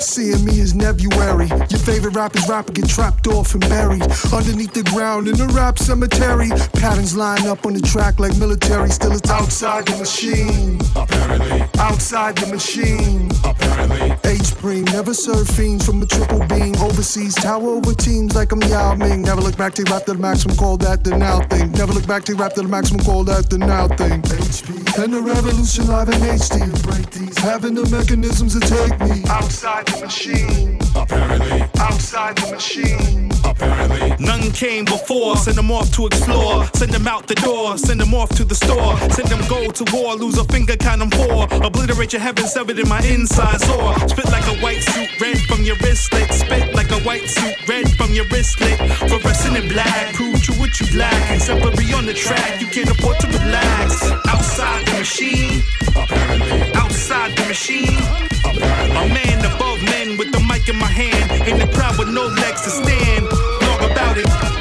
Seeing 0.00 0.44
me 0.44 0.60
is 0.60 0.74
Nebuary. 0.74 1.48
Your 1.70 1.80
favorite 1.80 2.14
rapper's 2.14 2.48
rapper 2.48 2.72
get 2.72 2.88
trapped 2.88 3.26
off 3.28 3.54
and 3.54 3.60
buried 3.68 4.02
underneath 4.32 4.72
the 4.72 4.82
ground 4.84 5.28
in 5.28 5.40
a 5.40 5.46
rap 5.48 5.78
cemetery. 5.78 6.48
Patterns 6.72 7.14
line 7.14 7.46
up 7.46 7.66
on 7.66 7.74
the 7.74 7.80
track 7.80 8.18
like 8.18 8.36
military. 8.38 8.90
Still, 8.90 9.12
it's 9.12 9.30
outside 9.30 9.86
the 9.86 9.96
machine. 9.98 10.80
Apparently. 10.96 11.64
Outside 11.78 12.36
the 12.36 12.46
machine. 12.46 13.30
Apparently. 13.44 14.21
Preem 14.40 14.84
never 14.92 15.12
serve 15.12 15.48
fiends 15.48 15.84
from 15.84 16.02
a 16.02 16.06
triple 16.06 16.38
beam. 16.46 16.74
Overseas 16.76 17.34
tower 17.34 17.68
over 17.68 17.94
teams 17.94 18.34
like 18.34 18.52
I'm 18.52 18.62
Yao 18.62 18.94
Ming. 18.94 19.22
Never 19.22 19.40
look 19.40 19.56
back 19.56 19.74
to 19.74 19.82
rap 19.84 20.04
to 20.06 20.12
the 20.14 20.18
maximum. 20.18 20.56
Call 20.56 20.76
that 20.78 21.04
the 21.04 21.16
now 21.16 21.40
thing. 21.48 21.72
Never 21.72 21.92
look 21.92 22.06
back 22.06 22.24
to 22.24 22.34
rap 22.34 22.54
to 22.54 22.62
the 22.62 22.68
maximum. 22.68 23.04
Call 23.04 23.24
that 23.24 23.50
the 23.50 23.58
now 23.58 23.88
thing. 23.88 24.22
HP 24.22 25.02
and 25.02 25.12
the 25.12 25.20
revolution 25.20 25.86
live 25.86 26.08
in 26.08 26.14
HD. 26.14 26.82
Break 26.82 27.10
these. 27.10 27.36
Having 27.38 27.74
the 27.74 27.88
mechanisms 27.90 28.58
to 28.58 28.60
take 28.60 28.98
me 29.00 29.22
outside 29.28 29.86
the 29.86 30.00
machine. 30.00 30.78
Apparently. 30.94 31.64
Outside 31.78 32.36
the 32.36 32.52
machine. 32.52 33.31
Apparently. 33.44 34.14
None 34.18 34.50
came 34.52 34.84
before, 34.84 35.36
send 35.36 35.56
them 35.56 35.70
off 35.70 35.90
to 35.92 36.06
explore. 36.06 36.64
Send 36.74 36.92
them 36.92 37.06
out 37.08 37.26
the 37.26 37.34
door, 37.36 37.76
send 37.78 38.00
them 38.00 38.14
off 38.14 38.30
to 38.36 38.44
the 38.44 38.54
store. 38.54 38.98
Send 39.10 39.28
them 39.28 39.40
go 39.48 39.70
to 39.70 39.84
war, 39.92 40.14
lose 40.16 40.38
a 40.38 40.44
finger, 40.44 40.76
count 40.76 41.00
them 41.00 41.10
four. 41.10 41.46
Obliterate 41.64 42.12
your 42.12 42.22
heaven, 42.22 42.46
severed 42.46 42.78
in 42.78 42.88
my 42.88 43.00
inside 43.02 43.60
sore. 43.60 43.94
Spit 44.08 44.26
like 44.26 44.46
a 44.46 44.56
white 44.62 44.82
suit, 44.82 45.08
red 45.20 45.38
from 45.48 45.62
your 45.62 45.76
wristlet. 45.76 46.32
Spit 46.32 46.74
like 46.74 46.90
a 46.90 47.00
white 47.00 47.28
suit, 47.28 47.56
red 47.68 47.90
from 47.96 48.12
your 48.12 48.24
wristlet. 48.26 48.78
Fluorescent 49.08 49.56
in 49.56 49.68
black, 49.68 50.14
prove 50.14 50.42
true 50.42 50.56
what 50.56 50.78
you 50.80 50.98
lack. 50.98 51.30
Exemplary 51.30 51.92
on 51.92 52.06
the 52.06 52.14
track, 52.14 52.60
you 52.60 52.66
can't 52.68 52.90
afford 52.90 53.18
to 53.20 53.26
relax. 53.26 54.02
Outside 54.28 54.86
the 54.86 54.92
machine, 54.98 55.62
apparently. 55.96 56.71
Outside 56.92 57.34
the 57.36 57.46
machine. 57.46 58.02
A 58.44 59.08
man 59.08 59.38
above 59.46 59.82
men 59.82 60.18
with 60.18 60.30
the 60.30 60.40
mic 60.40 60.68
in 60.68 60.76
my 60.76 60.84
hand. 60.84 61.48
In 61.48 61.58
the 61.58 61.66
crowd 61.74 61.98
with 61.98 62.08
no 62.08 62.26
legs 62.26 62.60
to 62.64 62.70
stand. 62.70 63.30
Talk 63.30 63.90
about 63.90 64.18
it. 64.18 64.51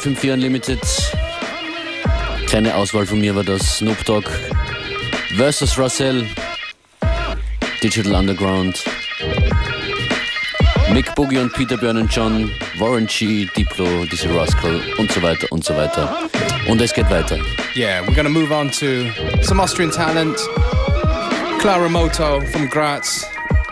FM4 0.00 0.32
Unlimited. 0.32 0.80
Kleine 2.46 2.74
Auswahl 2.74 3.04
von 3.04 3.20
mir 3.20 3.34
war 3.36 3.44
das 3.44 3.78
Snoop 3.78 4.02
Dogg 4.06 4.26
versus 5.36 5.76
Russell, 5.78 6.26
Digital 7.82 8.14
Underground, 8.14 8.82
Mick 10.92 11.14
Boogie 11.14 11.38
und 11.38 11.52
Peter 11.52 11.76
Björn 11.76 11.98
und 11.98 12.14
John, 12.14 12.50
Warren 12.78 13.06
G, 13.06 13.46
Diplo, 13.54 14.06
Dizzy 14.06 14.28
Rascal 14.28 14.80
und 14.96 15.12
so 15.12 15.20
weiter 15.20 15.46
und 15.50 15.64
so 15.64 15.76
weiter. 15.76 16.16
Und 16.66 16.80
es 16.80 16.94
geht 16.94 17.10
weiter. 17.10 17.38
Yeah, 17.76 18.00
we're 18.06 18.14
gonna 18.14 18.30
move 18.30 18.52
on 18.52 18.70
to 18.70 19.04
some 19.42 19.60
Austrian 19.62 19.90
talent. 19.90 20.38
Clara 21.60 21.90
Moto 21.90 22.40
from 22.40 22.68
Graz. 22.68 23.26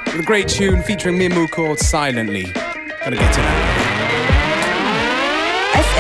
With 0.04 0.20
a 0.20 0.26
great 0.26 0.48
tune 0.48 0.82
featuring 0.82 1.18
Mimu 1.18 1.50
called 1.50 1.78
Silently. 1.78 2.52
Gonna 3.02 3.16
get 3.16 3.32
to 3.32 3.40
that. 3.40 3.67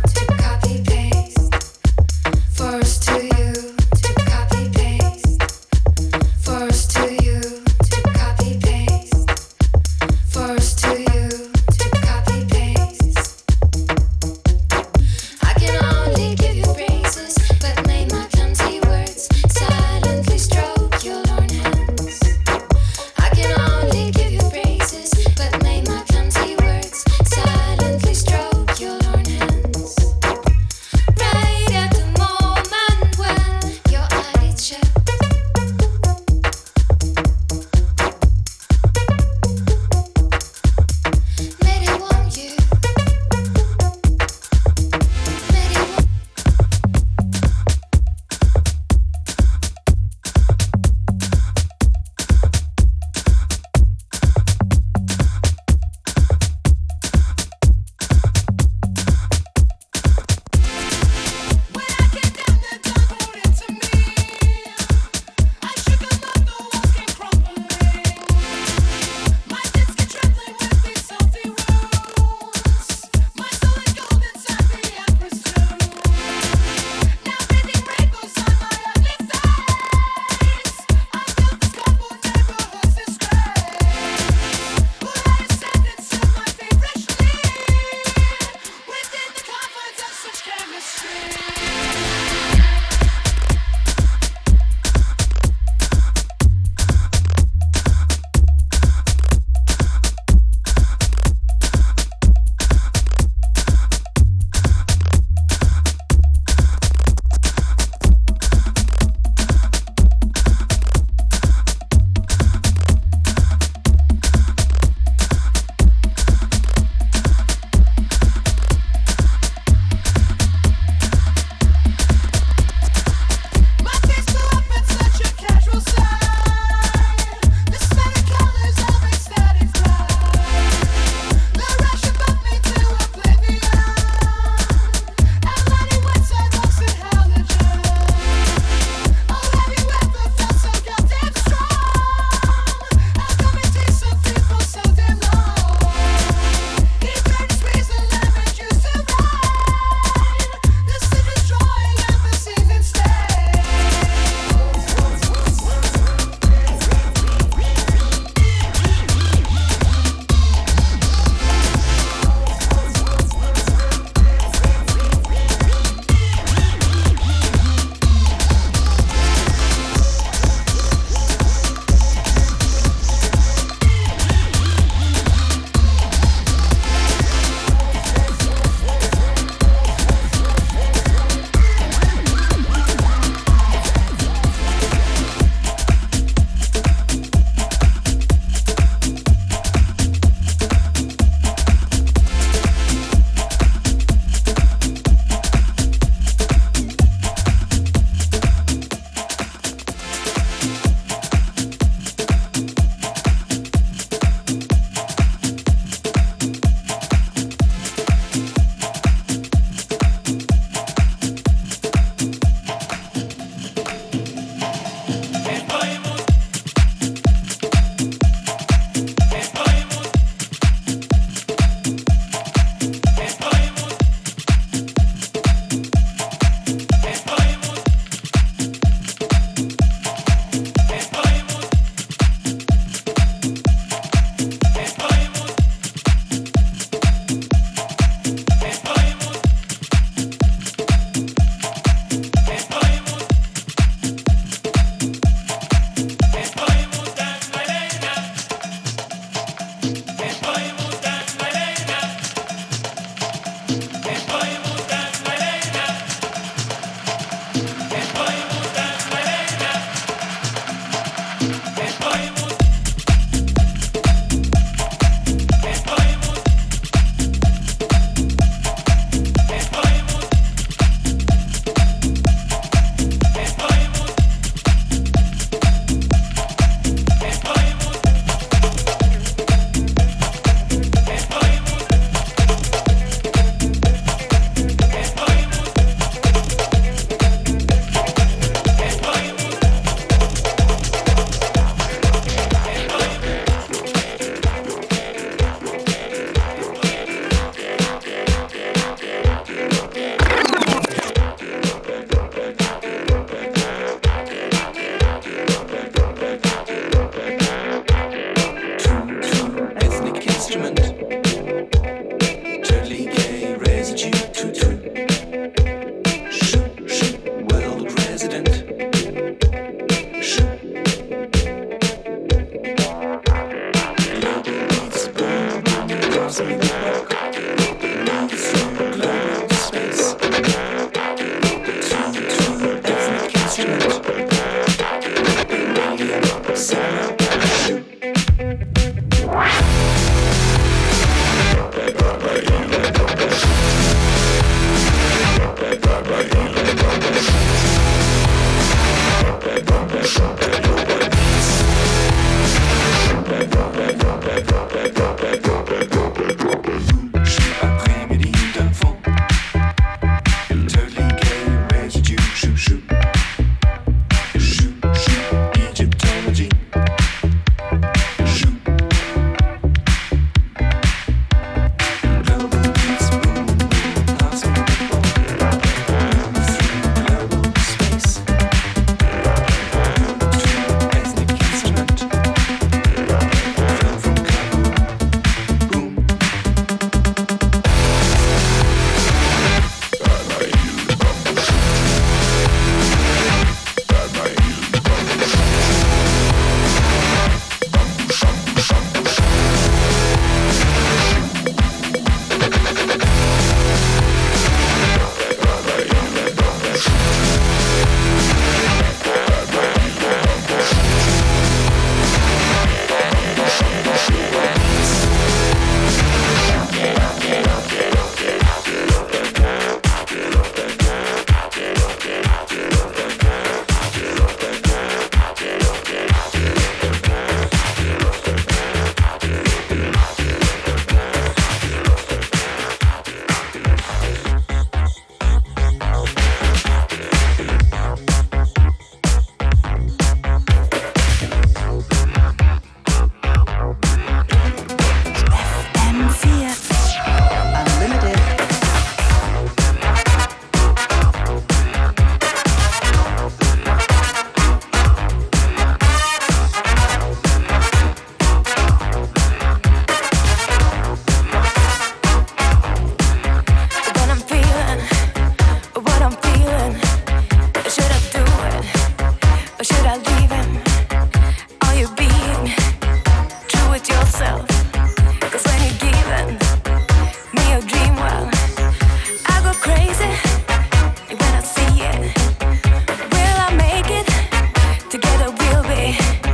away. 485.78 486.27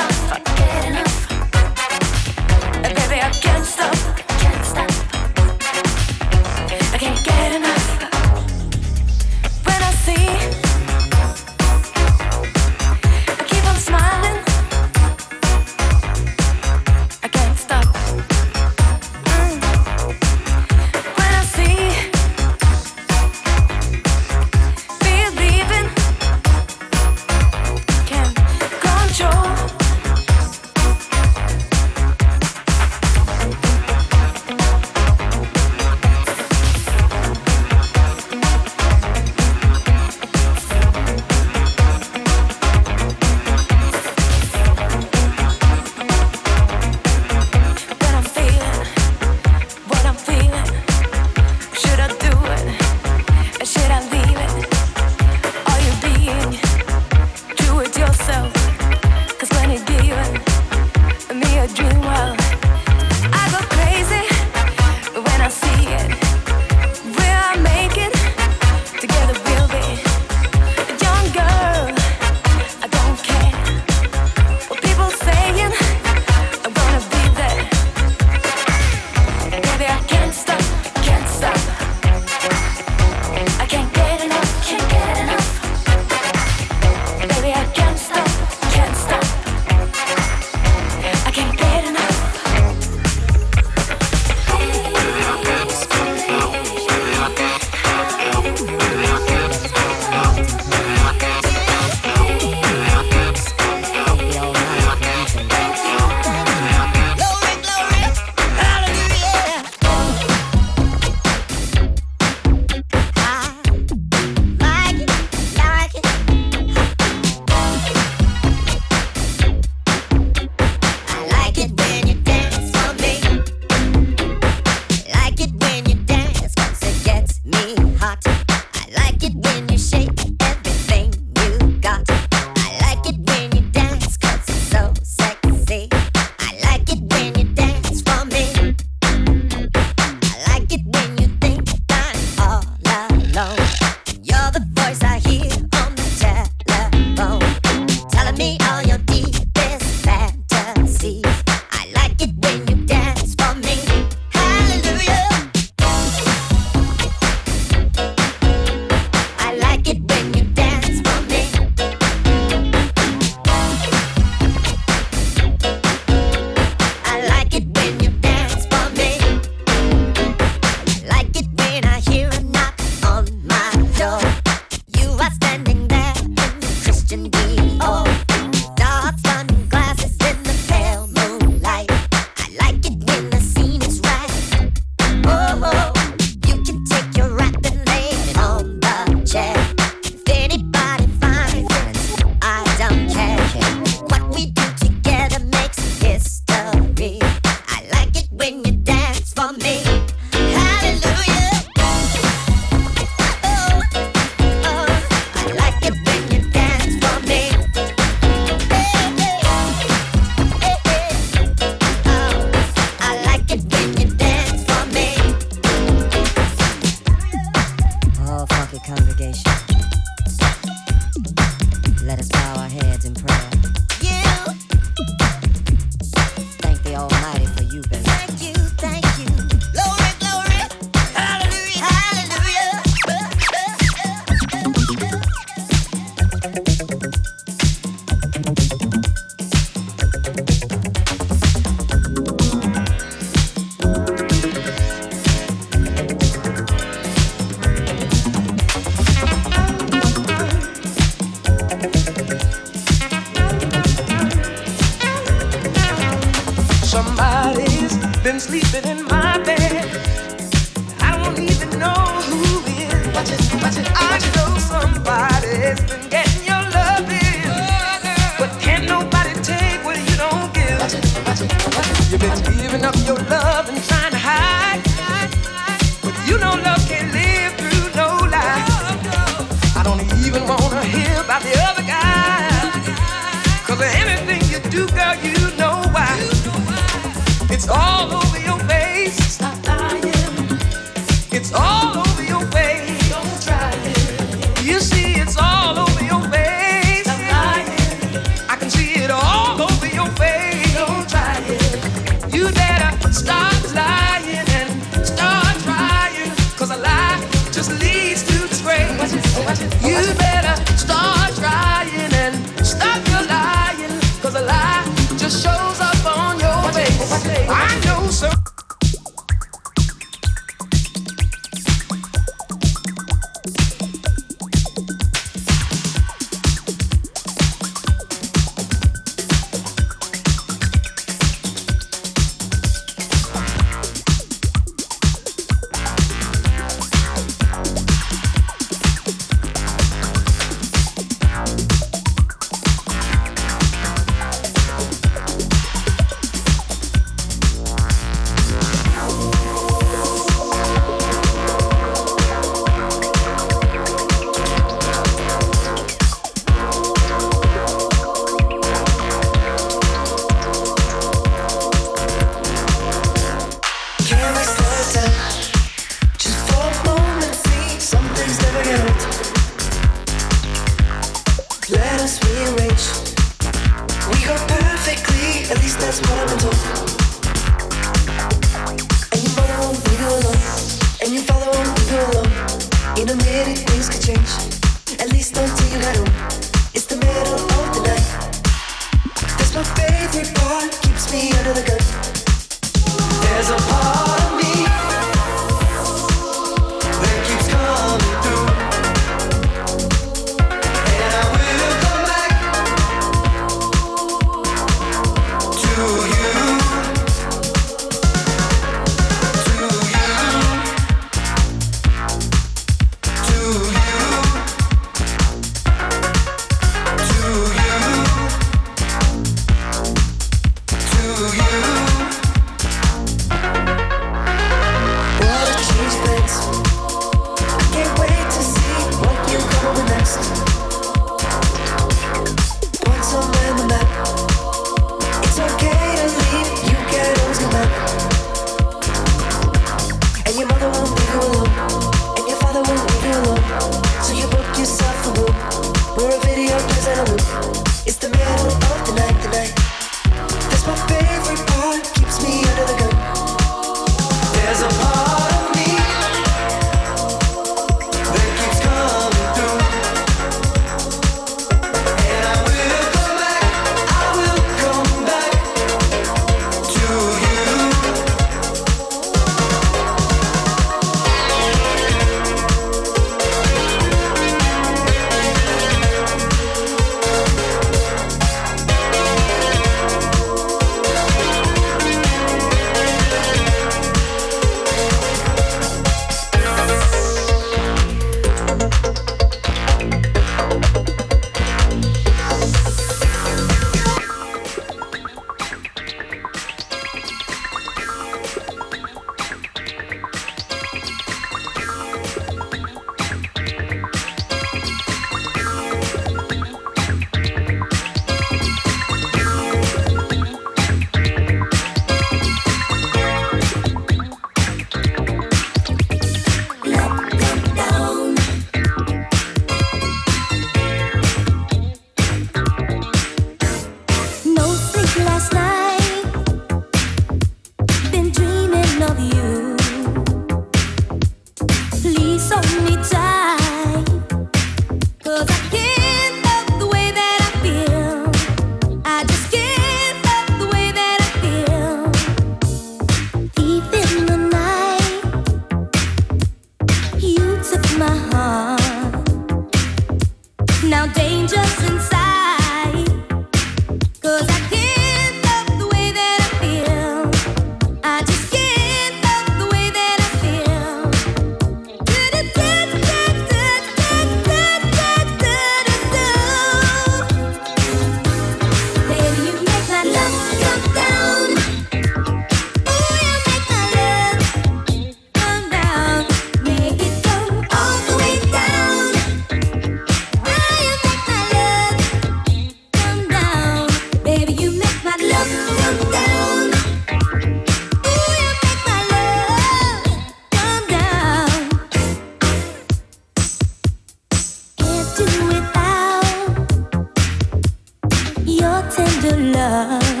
love. 599.71 600.00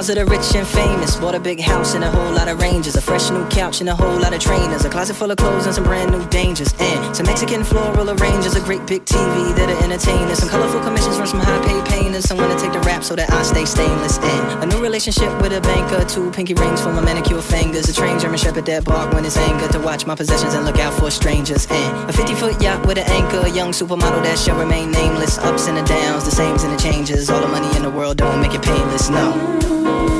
Smiles 0.00 0.18
of 0.18 0.26
the 0.26 0.32
rich 0.34 0.54
and 0.54 0.66
famous. 0.66 1.16
Bought 1.16 1.34
a 1.34 1.40
big 1.40 1.60
house 1.60 1.92
and 1.92 2.02
a 2.02 2.10
whole 2.10 2.32
lot 2.32 2.48
of 2.48 2.58
ranges, 2.58 2.96
A 2.96 3.02
fresh 3.02 3.28
new 3.28 3.46
couch 3.48 3.80
and 3.80 3.88
a 3.90 3.94
whole 3.94 4.18
lot 4.18 4.32
of 4.32 4.40
trainers. 4.40 4.82
A 4.86 4.88
closet 4.88 5.14
full 5.14 5.30
of 5.30 5.36
clothes 5.36 5.66
and 5.66 5.74
some 5.74 5.84
brand 5.84 6.10
new 6.10 6.26
dangers. 6.30 6.72
And 6.80 7.14
some 7.14 7.26
Mexican 7.26 7.62
floral 7.62 8.08
arrangers. 8.08 8.54
A 8.56 8.60
great 8.60 8.86
big 8.86 9.04
TV 9.04 9.54
that'll 9.54 9.76
entertain 9.84 10.24
us. 10.32 10.38
Some 10.38 10.48
colorful 10.48 10.80
commissions 10.80 11.18
from 11.18 11.26
some 11.26 11.40
high 11.40 11.60
paid 11.66 11.84
painters. 11.84 12.24
Someone 12.24 12.48
to 12.48 12.56
take 12.58 12.72
the 12.72 12.80
rap 12.80 13.04
so 13.04 13.14
that 13.14 13.30
I 13.30 13.42
stay 13.42 13.66
stainless. 13.66 14.16
And 14.18 14.64
a 14.64 14.74
new 14.74 14.82
relationship 14.82 15.30
with 15.42 15.52
a 15.52 15.60
banker. 15.60 16.02
Two 16.08 16.30
pinky 16.30 16.54
rings 16.54 16.80
for 16.80 16.94
my 16.94 17.02
manicure 17.02 17.42
fingers. 17.42 17.86
A 17.90 17.92
trained 17.92 18.20
German 18.20 18.38
shepherd 18.38 18.64
that 18.66 18.86
bark 18.86 19.12
when 19.12 19.26
it's 19.26 19.36
anger. 19.36 19.68
To 19.68 19.80
watch 19.80 20.06
my 20.06 20.14
possessions 20.14 20.54
and 20.54 20.64
look 20.64 20.78
out 20.78 20.94
for 20.94 21.10
strangers. 21.10 21.66
And 21.68 22.08
a 22.08 22.12
50 22.14 22.34
foot 22.36 22.62
yacht 22.62 22.86
with 22.86 22.96
an 22.96 23.04
anchor. 23.10 23.40
A 23.44 23.50
young 23.50 23.72
supermodel 23.72 24.22
that 24.22 24.38
shall 24.38 24.56
remain 24.56 24.92
nameless. 24.92 25.36
Ups 25.36 25.68
and 25.68 25.76
the 25.76 25.82
downs, 25.82 26.24
the 26.24 26.30
sames 26.30 26.62
and 26.62 26.72
the 26.72 26.82
changes. 26.82 27.28
All 27.28 27.42
the 27.42 27.48
money 27.48 27.68
in 27.76 27.82
the 27.82 27.90
world 27.90 28.16
don't 28.16 28.40
make 28.40 28.54
it 28.54 28.62
painless, 28.62 29.10
no 29.10 29.89
you. 29.90 30.19